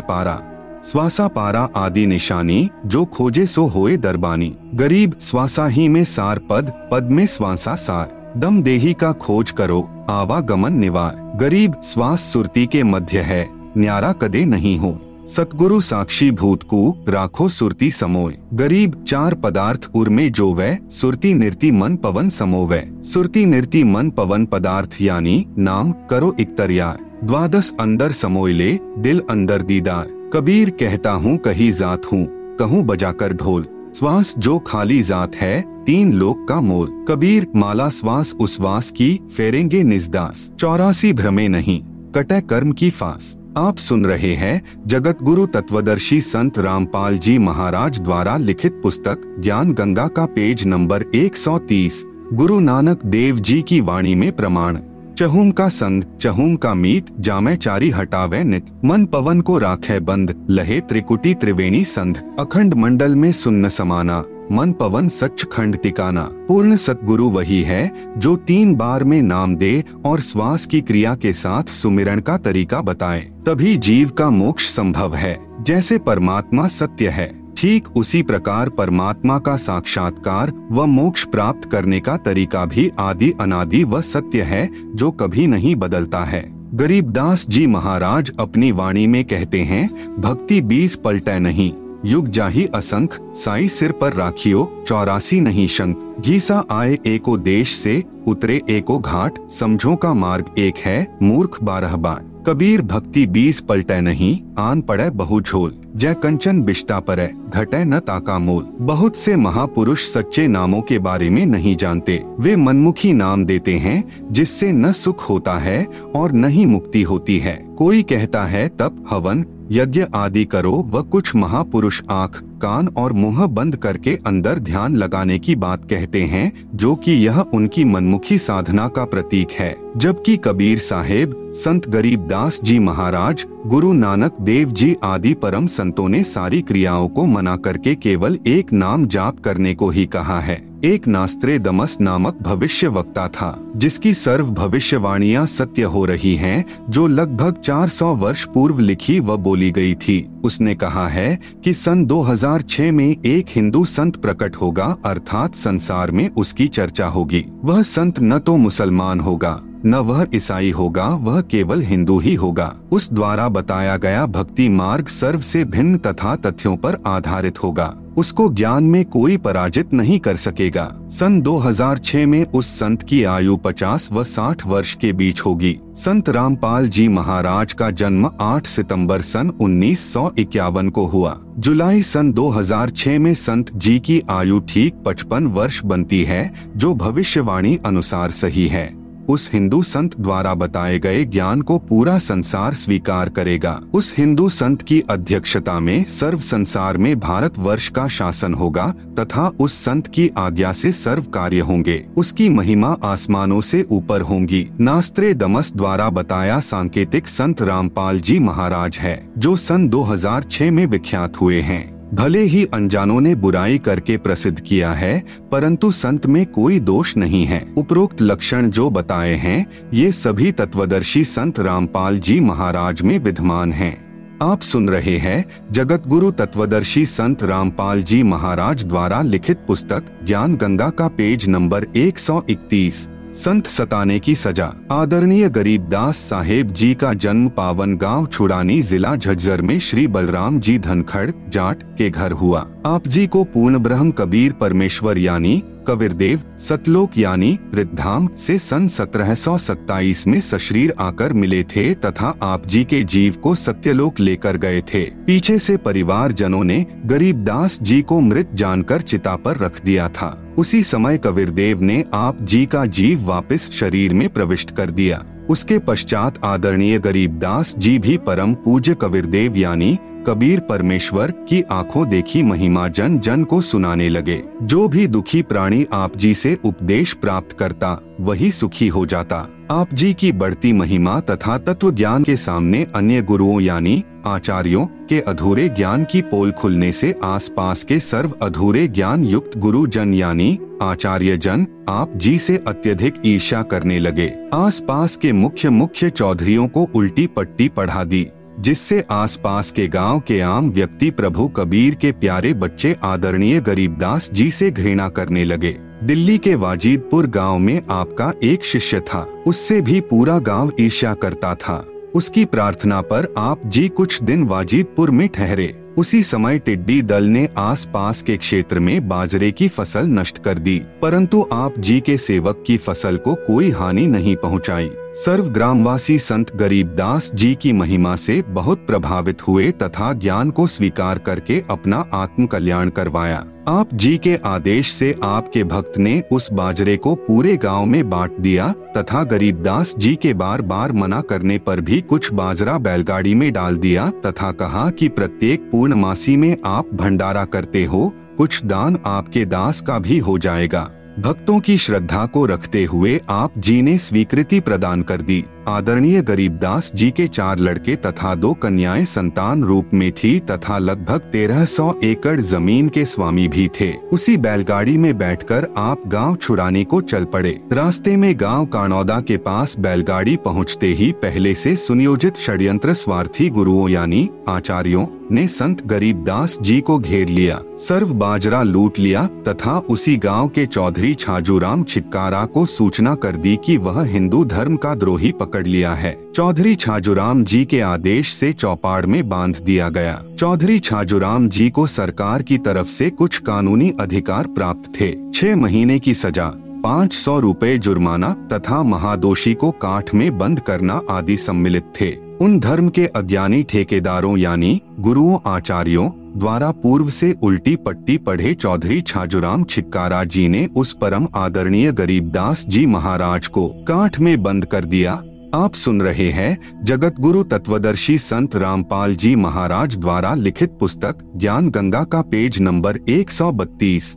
[0.00, 0.40] पारा।
[0.84, 6.72] स्वासा पारा आदि निशानी, जो खोजे सो होए दरबानी। गरीब स्वासा ही में सार पद
[6.92, 12.82] पद में स्वासा सार। दम देही का खोज करो, आवागमन निवार। गरीब श्वास सुरती के
[12.82, 13.48] मध्य है,
[13.78, 15.00] न्यारा कदे नहीं हो।
[15.30, 21.70] सतगुरु साक्षी भूत को राखो सुरती समोय गरीब चार पदार्थ उर्मे जो वै सुरती निर्ति
[21.70, 28.52] मन पवन समोवै। सुरती निर्ति मन पवन पदार्थ यानी नाम करो इकतरिया द्वादश अंदर समोय
[28.52, 32.26] ले, दिल अंदर दीदार। कबीर कहता हूँ, कही जात हूँ,
[32.58, 33.66] कहूँ बजाकर ढोल।
[33.96, 39.82] श्वास जो खाली जात है, तीन लोक का मोल। कबीर, माला श्वास उश्वास की, फेरेंगे
[39.82, 41.80] निजदास। चौरासी भ्रमे नहीं,
[42.14, 48.00] कटे कर्म की फास। आप सुन रहे हैं जगत गुरु तत्वदर्शी संत रामपाल जी महाराज
[48.00, 54.14] द्वारा लिखित पुस्तक ज्ञान गंगा का पेज नंबर 130 गुरु नानक देव जी की वाणी
[54.14, 54.78] में प्रमाण।
[55.18, 60.46] चहुम का संग, चहुम का मीत, जामे चारी हटावे नित। मन पवन को राखे बंद,
[60.50, 64.22] लहे त्रिकुटी त्रिवेणी संध। अखंड मंडल में सुन्न समाना।
[64.52, 69.84] मन पवन सच खंड टिकाना। पूर्ण सतगुरु वही है, जो तीन बार में नाम दे
[70.04, 75.14] और श्वास की क्रिया के साथ सुमिरण का तरीका बताए। तभी जीव का मोक्ष संभव
[75.14, 82.00] है, जैसे परमात्मा सत्य है। ठीक उसी प्रकार परमात्मा का साक्षात्कार व मोक्ष प्राप्त करने
[82.00, 86.44] का तरीका भी आदि अनादि व सत्य है, जो कभी नहीं बदलता है।
[86.74, 89.88] गरीबदास जी महाराज अपनी वाणी में कहते हैं,
[90.20, 91.72] भक्ति बीस पलटे नहीं
[92.04, 98.04] युग जाही असंख, साई सिर पर राखियो, चौरासी नहीं शंख। घीसा आए एको देश से,
[98.26, 104.00] उतरे एको घाट। समझो का मार्ग एक है, मूर्ख बारह बार कबीर भक्ति बीस पलटे
[104.00, 109.36] नहीं, आन पड़े बहु झोल। जय कंचन बिष्टा पर, घटे न ताका मोल। बहुत से
[109.36, 114.92] महापुरुष सच्चे नामों के बारे में नहीं जानते। वे मनमुखी नाम देते हैं, जिससे न
[114.92, 120.04] सुख होता है, और न ही मुक्ति होती है। कोई कहता है, तप, हवन यज्ञ
[120.14, 125.54] आदि करो व कुछ महापुरुष आँख, कान और मुँह बंद करके अंदर ध्यान लगाने की
[125.56, 131.49] बात कहते हैं, जो कि यह उनकी मनमुखी साधना का प्रतीक है। जबकि कबीर साहेब
[131.54, 137.08] संत गरीब दास जी महाराज गुरु नानक देव जी आदि परम संतों ने सारी क्रियाओं
[137.08, 141.96] को मना करके केवल एक नाम जाप करने को ही कहा है। एक नास्त्रे दमस
[142.00, 148.44] नामक भविष्य वक्ता था जिसकी सर्व भविष्यवाणियाँ सत्य हो रही हैं, जो लगभग 400 वर्ष
[148.44, 153.84] पूर्व लिखी व बोली गई थी। उसने कहा है कि सन 2006 में एक हिंदू
[153.84, 159.60] संत प्रकट होगा अर्थात संसार में उसकी चर्चा होगी। वह संत न तो मुसलमान होगा
[159.86, 165.06] न वह ईसाई होगा, वह केवल हिंदू ही होगा। उस द्वारा बताया गया भक्ति मार्ग
[165.06, 170.36] सर्व से भिन्न तथा तथ्यों पर आधारित होगा। उसको ज्ञान में कोई पराजित नहीं कर
[170.36, 175.78] सकेगा। सन 2006 में उस संत की आयु 50 व 60 वर्ष के बीच होगी।
[175.94, 182.02] संत रामपाल जी महाराज का जन्म 8 सितंबर सन उन्नीस सौ इक्यावन को हुआ। जुलाई
[182.02, 188.30] सन 2006 में संत जी की आयु ठीक 55 वर्ष बनती है, जो भविष्यवाणी अनुसार
[188.30, 188.99] सही है।
[189.30, 194.82] उस हिंदू संत द्वारा बताए गए ज्ञान को पूरा संसार स्वीकार करेगा। उस हिंदू संत
[194.82, 198.86] की अध्यक्षता में सर्व संसार में भारत वर्ष का शासन होगा,
[199.18, 204.68] तथा उस संत की आज्ञा से सर्व कार्य होंगे। उसकी महिमा आसमानों से ऊपर होंगी।
[204.80, 211.40] नास्त्रे दमस द्वारा बताया सांकेतिक संत रामपाल जी महाराज है, जो सन 2006 में विख्यात
[211.40, 216.78] हुए हैं। भले ही अनजानों ने बुराई करके प्रसिद्ध किया है, परंतु संत में कोई
[216.80, 223.02] दोष नहीं है उपरोक्त लक्षण जो बताए हैं, ये सभी तत्वदर्शी संत रामपाल जी महाराज
[223.02, 223.94] में विद्यमान हैं।
[224.42, 230.56] आप सुन रहे हैं जगत गुरु तत्वदर्शी संत रामपाल जी महाराज द्वारा लिखित पुस्तक ज्ञान
[230.56, 237.12] गंगा का पेज नंबर 131 संत सताने की सजा। आदरणीय गरीब दास साहेब जी का
[237.14, 242.60] जन्म पावन गाँव छुड़ानी जिला झज्जर में श्री बलराम जी धनखड़ जाट के घर हुआ।
[242.86, 250.26] आप जी को पूर्ण ब्रह्म कबीर परमेश्वर यानी कबीरदेव, सतलोक यानी रिद्धाम से सन 1727
[250.26, 255.04] में सशरीर आकर मिले थे तथा आप जी के जीव को सत्यलोक लेकर गए थे।
[255.26, 260.08] पीछे से परिवार जनों ने गरीब दास जी को मृत जानकर चिता पर रख दिया
[260.08, 265.24] था। उसी समय कबीरदेव ने आप जी का जीव वापस शरीर में प्रविष्ट कर दिया।
[265.48, 272.42] उसके पश्चात आदरणीय गरीबदास जी भी परम पूज्य कबीरदेव यानी कबीर परमेश्वर की आँखों देखी
[272.42, 277.52] महिमा जन जन को सुनाने लगे। जो भी दुखी प्राणी आप जी से उपदेश प्राप्त
[277.52, 282.86] करता, वही सुखी हो जाता। आप जी की बढ़ती महिमा तथा तत्व ज्ञान के सामने
[282.94, 288.86] अन्य गुरुओं यानी आचार्यों के अधूरे ज्ञान की पोल खुलने से आसपास के सर्व अधूरे
[288.88, 295.16] ज्ञान युक्त गुरु जन यानी आचार्य जन आप जी से अत्यधिक ईर्ष्या करने लगे। आसपास
[295.16, 298.26] के मुख्य मुख्य चौधरियों को उल्टी पट्टी पढ़ा दी।
[298.60, 304.50] जिससे आसपास के गाँव के आम व्यक्ति प्रभु कबीर के प्यारे बच्चे आदरणीय गरीबदास जी
[304.50, 310.00] से घृणा करने लगे। दिल्ली के वाजिदपुर गाँव में आपका एक शिष्य था। उससे भी
[310.00, 315.84] पूरा गाँव ईर्ष्या करता था। उसकी प्रार्थना पर आप जी कुछ दिन वाजिदपुर में ठहरे।
[315.98, 320.80] उसी समय टिड्डी दल ने आसपास के क्षेत्र में बाजरे की फ़सल नष्ट कर दी।
[321.02, 326.56] परंतु आप जी के सेवक की फ़सल को कोई हानि नहीं पहुंचाई। सर्व ग्रामवासी संत
[326.56, 332.46] गरीबदास जी की महिमा से बहुत प्रभावित हुए तथा ज्ञान को स्वीकार करके अपना आत्म
[332.46, 337.86] कल्याण करवाया। आप जी के आदेश से आपके भक्त ने उस बाजरे को पूरे गाँव
[337.86, 342.78] में बांट दिया तथा गरीबदास जी के बार बार मना करने पर भी कुछ बाजरा
[342.78, 348.64] बैलगाड़ी में डाल दिया तथा कहा कि प्रत्येक पूर्णमासी में आप भंडारा करते हो, कुछ
[348.64, 353.82] दान आपके दास का भी हो जाएगा। भक्तों की श्रद्धा को रखते हुए आप जी
[353.82, 359.62] ने स्वीकृति प्रदान कर दी। आदरणीय गरीबदास जी के चार लड़के तथा दो कन्याएँ संतान
[359.64, 364.96] रूप में थी तथा लगभग तेरह सौ एकड़ ज़मीन के स्वामी भी थे। उसी बैलगाड़ी
[364.96, 370.36] में बैठकर आप गाँव छुड़ाने को चल पड़े। रास्ते में गाँव कानौदा के पास बैलगाड़ी
[370.44, 376.98] पहुँचते ही पहले से सुनियोजित षड्यंत्र स्वार्थी गुरुओं यानी आचार्यों ने संत गरीबदास जी को
[376.98, 383.14] घेर लिया। सर्व बाजरा लूट लिया तथा उसी गाँव के चौधरी छाजूराम छिक्कारा को सूचना
[383.14, 387.64] कर दी कि वह हिंदू धर्म का द्रोही पकड़ पकड़ लिया है। चौधरी छाजूराम जी
[387.64, 392.88] के आदेश से चौपाड़ में बाँध दिया गया। चौधरी छाजूराम जी को सरकार की तरफ़
[392.88, 396.52] से कुछ कानूनी अधिकार प्राप्त थे। छह महीने की सजा,
[396.84, 402.58] पाँच सौ रूपए जुर्माना तथा महादोषी को काठ में बंद करना आदि सम्मिलित थे। उन
[402.60, 409.64] धर्म के अज्ञानी ठेकेदारों यानी गुरुओं, आचार्यों द्वारा पूर्व से उल्टी पट्टी पढ़े चौधरी छाजूराम
[409.64, 415.14] छिक्कारा जी ने उस परम आदरणीय गरीबदास जी महाराज को काठ में बंद कर दिया
[415.54, 421.70] आप सुन रहे हैं जगत गुरु तत्वदर्शी संत रामपाल जी महाराज द्वारा लिखित पुस्तक ज्ञान
[421.70, 424.14] गंगा का पेज नंबर 132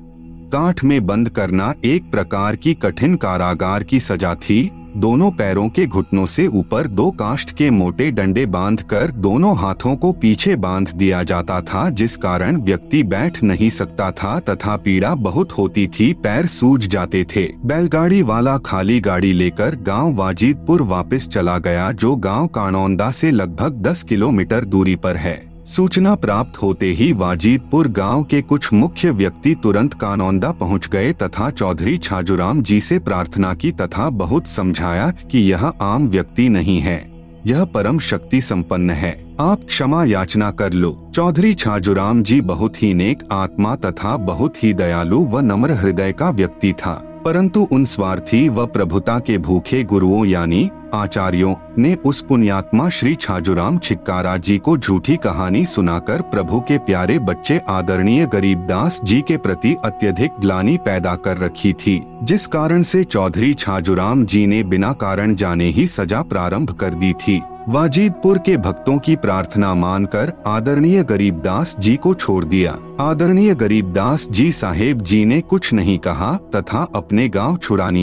[0.53, 5.85] काठ में बंद करना एक प्रकार की कठिन कारागार की सजा थी। दोनों पैरों के
[5.85, 11.23] घुटनों से ऊपर दो काष्ठ के मोटे डंडे बांधकर दोनों हाथों को पीछे बाँध दिया
[11.23, 16.45] जाता था, जिस कारण व्यक्ति बैठ नहीं सकता था तथा पीड़ा बहुत होती थी, पैर
[16.45, 22.47] सूज जाते थे। बैलगाड़ी वाला खाली गाड़ी लेकर गाँव वाजिदपुर वापस चला गया, जो गाँव
[22.47, 28.41] कानौंदा से लगभग 10 किलोमीटर दूरी पर है। सूचना प्राप्त होते ही वाजीदपुर गाँव के
[28.41, 34.09] कुछ मुख्य व्यक्ति तुरंत कानौंदा पहुँच गए तथा चौधरी छाजूराम जी से प्रार्थना की तथा
[34.09, 37.11] बहुत समझाया कि यह आम व्यक्ति नहीं है।
[37.45, 42.93] यह परम शक्ति संपन्न है। आप क्षमा याचना कर लो। चौधरी छाजूराम जी बहुत ही
[42.93, 48.49] नेक आत्मा तथा बहुत ही दयालु व नम्र हृदय का व्यक्ति था। परंतु उन स्वार्थी
[48.49, 54.77] व प्रभुता के भूखे गुरुओं यानी आचार्यों ने उस पुण्यात्मा श्री छाजूराम छिक्कारा जी को
[54.77, 61.15] झूठी कहानी सुनाकर प्रभु के प्यारे बच्चे आदरणीय गरीबदास जी के प्रति अत्यधिक ग्लानी पैदा
[61.15, 66.21] कर रखी थी, जिस कारण से चौधरी छाजूराम जी ने बिना कारण जाने ही सजा
[66.21, 72.45] प्रारंभ कर दी थी। वाजिदपुर के भक्तों की प्रार्थना मानकर आदरणीय गरीबदास जी को छोड़
[72.45, 77.57] दिया। आदरणीय गरीबदास जी साहेब जी ने कुछ नहीं कहा तथा अपने गाँव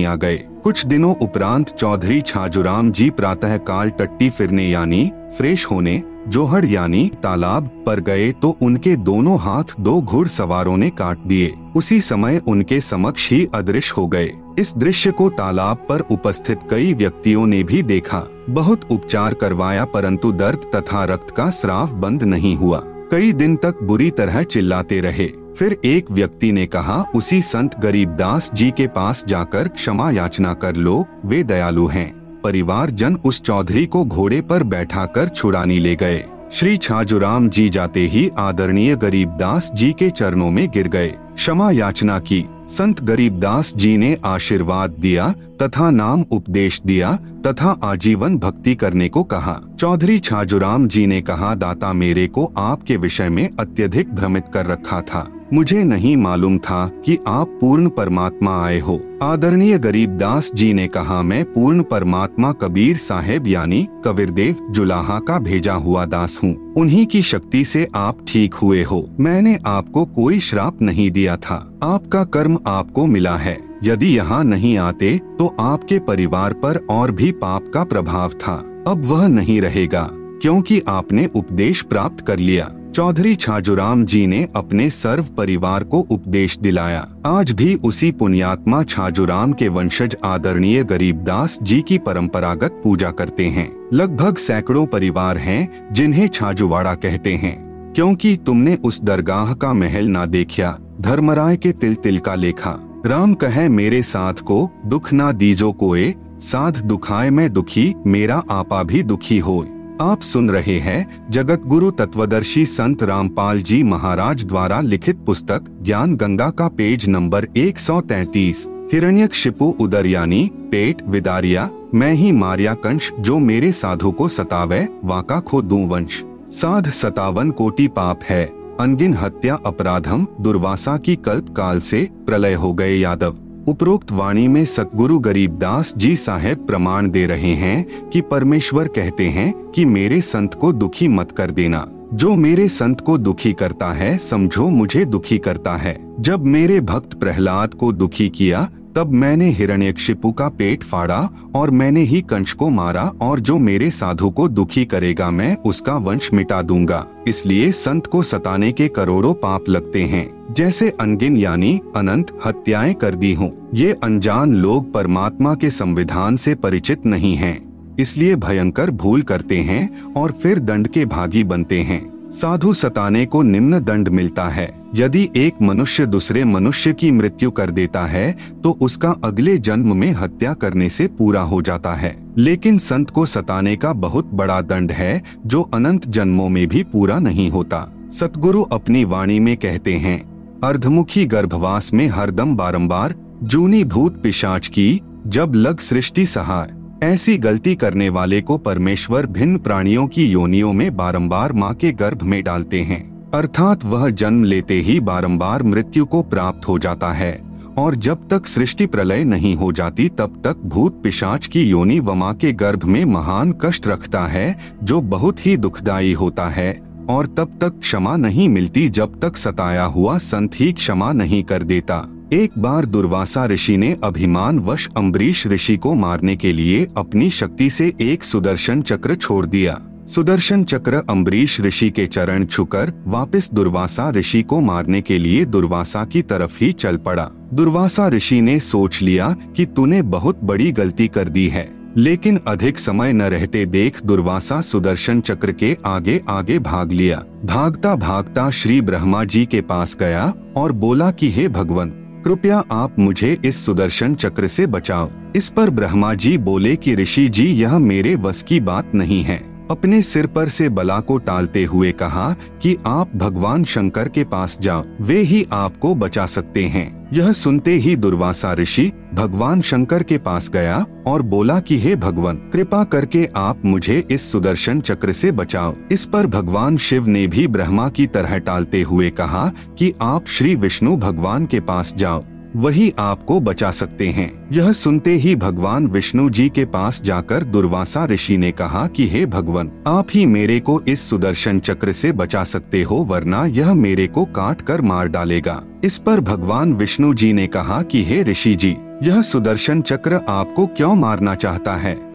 [0.05, 6.03] आ गए। कुछ दिनों उपरांत चौधरी छाजूराम जी प्रातः काल टट्टी फिरने यानी फ्रेश होने,
[6.29, 11.53] जोहड़ यानी तालाब पर गए तो उनके दोनों हाथ दो घुड़ सवारों ने काट दिए।
[11.77, 16.93] उसी समय उनके समक्ष ही अदृश्य हो गए। इस दृश्य को तालाब पर उपस्थित कई
[16.95, 22.57] व्यक्तियों ने भी देखा। बहुत उपचार करवाया परंतु दर्द तथा रक्त का श्राव बंद नहीं
[22.57, 22.83] हुआ।
[23.13, 25.27] कई दिन तक बुरी तरह चिल्लाते रहे।
[25.59, 30.77] फिर एक व्यक्ति ने कहा, उसी संत गरीबदास जी के पास जाकर क्षमा याचना कर
[30.77, 35.97] लो, वे दयालु हैं। परिवार जन उस चौधरी को घोड़े पर बैठा कर छुड़ानी ले
[35.97, 41.70] गए। श्री छाजुराम जी जाते ही आदरणीय गरीबदास जी के चरणों में गिर गए। क्षमा
[41.70, 47.12] याचना की। संत गरीब दास जी ने आशीर्वाद दिया, तथा नाम उपदेश दिया,
[47.47, 52.97] तथा आजीवन भक्ति करने को कहा। चौधरी छाजुराम जी ने कहा, दाता मेरे को आपके
[52.97, 58.53] विषय में अत्यधिक भ्रमित कर रखा था। मुझे नहीं मालूम था कि आप पूर्ण परमात्मा
[58.64, 64.66] आए हो। आदरणीय गरीब दास जी ने कहा, मैं पूर्ण परमात्मा कबीर साहेब यानी कबीरदेव
[64.70, 69.59] जुलाहा का भेजा हुआ दास हूँ। उन्हीं की शक्ति से आप ठीक हुए हो। मैंने
[69.66, 75.16] आपको कोई श्राप नहीं दिया था। आपका कर्म आपको मिला है। यदि यहाँ नहीं आते
[75.38, 78.55] तो आपके परिवार पर और भी पाप का प्रभाव था।
[78.86, 84.91] अब वह नहीं रहेगा, क्योंकि आपने उपदेश प्राप्त कर लिया। चौधरी छाजूराम जी ने अपने
[84.91, 91.80] सर्व परिवार को उपदेश दिलाया। आज भी उसी पुण्यात्मा छाजूराम के वंशज आदरणीय गरीबदास जी
[91.80, 98.76] की परंपरागत पूजा करते हैं। लगभग सैकड़ों परिवार हैं, जिन्हें छाजूवाड़ा कहते हैं। क्योंकि तुमने
[98.76, 104.03] उस दरगाह का महल ना देखा धर्मराय के तिल तिल का लेखा। राम कहे, मेरे
[104.03, 109.80] साथ को दुख ना दीजो कोए साध दुखाए मैं दुखी, मेरा आपा भी दुखी होए।
[110.01, 116.14] आप सुन रहे हैं जगत गुरु तत्वदर्शी संत रामपाल जी महाराज द्वारा लिखित पुस्तक ज्ञान
[116.16, 123.38] गंगा का पेज नंबर 133 हिरण्यक शिपु उदरयानी पेट विदारिया, मैं ही मारिया कंश जो
[123.38, 128.44] मेरे साधु को सतावे, वाका खो दू वंश। साध सतावन कोटि पाप है।
[128.80, 133.36] अनगिन हत्या अपराधम दुर्वासा की कल्प काल से प्रलय हो गए यादव।
[133.69, 139.71] उपरोक्त वाणी में सतगुरु गरीबदास जी साहेब प्रमाण दे रहे हैं कि परमेश्वर कहते हैं
[139.71, 144.19] कि मेरे संत को दुखी मत कर देना। जो मेरे संत को दुखी करता है,
[144.19, 150.30] समझो मुझे दुखी करता है। जब मेरे भक्त प्रहलाद को दुखी किया तब मैंने हिरण्यक्षिपु
[150.32, 151.18] का पेट फाड़ा
[151.55, 155.97] और मैंने ही कंश को मारा और जो मेरे साधु को दुखी करेगा मैं उसका
[155.99, 161.80] वंश मिटा दूँगा। इसलिए संत को सताने के करोड़ों पाप लगते हैं। जैसे अनगिन यानी
[161.97, 167.59] अनंत हत्याएँ कर दी हूँ। ये अनजान लोग परमात्मा के संविधान से परिचित नहीं हैं,
[167.99, 172.01] इसलिए भयंकर भूल करते हैं और फिर दंड के भागी बनते हैं।
[172.33, 177.70] साधु सताने को निम्न दंड मिलता है। यदि एक मनुष्य दूसरे मनुष्य की मृत्यु कर
[177.70, 178.33] देता है
[178.64, 183.26] तो उसका अगले जन्म में हत्या करने से पूरा हो जाता है। लेकिन संत को
[183.26, 188.62] सताने का बहुत बड़ा दंड है, जो अनंत जन्मों में भी पूरा नहीं होता। सतगुरु
[188.62, 190.18] अपनी वाणी में कहते हैं,
[190.61, 197.74] अर्धमुखी गर्भवास में हरदम बारंबार, जूनी भूत पिशाच की, जब लग सृष्टि सहार ऐसी गलती
[197.74, 202.80] करने वाले को परमेश्वर भिन्न प्राणियों की योनियों में बारंबार माँ के गर्भ में डालते
[202.80, 207.32] हैं। अर्थात वह जन्म लेते ही बारंबार मृत्यु को प्राप्त हो जाता है,
[207.78, 212.14] और जब तक सृष्टि प्रलय नहीं हो जाती तब तक भूत पिशाच की योनि व
[212.14, 216.72] माँ के गर्भ में महान कष्ट रखता है, जो बहुत ही दुखदायी होता है,
[217.11, 221.62] और तब तक क्षमा नहीं मिलती जब तक सताया हुआ संत ही क्षमा नहीं कर
[221.62, 227.31] देता। एक बार दुर्वासा ऋषि ने अभिमान वश अम्बरीश ऋषि को मारने के लिए अपनी
[227.31, 229.78] शक्ति से एक सुदर्शन चक्र छोड़ दिया।
[230.09, 236.05] सुदर्शन चक्र अम्बरीश ऋषि के चरण छुकर वापस दुर्वासा ऋषि को मारने के लिए दुर्वासा
[236.05, 241.09] की तरफ़ ही चल पड़ा। दुर्वासा ऋषि ने सोच लिया कि तूने बहुत बड़ी गलती
[241.09, 246.59] कर दी है, लेकिन अधिक समय न रहते देख दुर्वासा सुदर्शन चक्र के आगे आगे
[246.59, 251.93] भाग लिया। भागता भागता श्री ब्रह्मा जी के पास गया और बोला कि, हे भगवान
[252.25, 257.29] कृपया आप मुझे इस सुदर्शन चक्र से बचाओ। इस पर ब्रह्मा जी बोले कि ऋषि
[257.29, 261.64] जी, यह मेरे वस की बात नहीं है। अपने सिर पर से बला को टालते
[261.64, 267.09] हुए कहा कि आप भगवान शंकर के पास जाओ, वे ही आपको बचा सकते हैं।
[267.12, 272.37] यह सुनते ही दुर्वासा ऋषि भगवान शंकर के पास गया और बोला कि हे भगवान,
[272.37, 277.47] कृपा करके आप मुझे इस सुदर्शन चक्र से बचाओ। इस पर भगवान शिव ने भी
[277.47, 282.25] ब्रह्मा की तरह टालते हुए कहा कि आप श्री विष्णु भगवान के पास जाओ।
[282.57, 288.05] वही आपको बचा सकते हैं। यह सुनते ही भगवान विष्णु जी के पास जाकर दुर्वासा
[288.05, 292.44] ऋषि ने कहा कि, हे भगवान, आप ही मेरे को इस सुदर्शन चक्र से बचा
[292.44, 297.32] सकते हो, वरना यह मेरे को काट कर मार डालेगा। इस पर भगवान विष्णु जी
[297.32, 302.10] ने कहा कि, हे ऋषि जी, यह सुदर्शन चक्र आपको क्यों मारना चाहता है?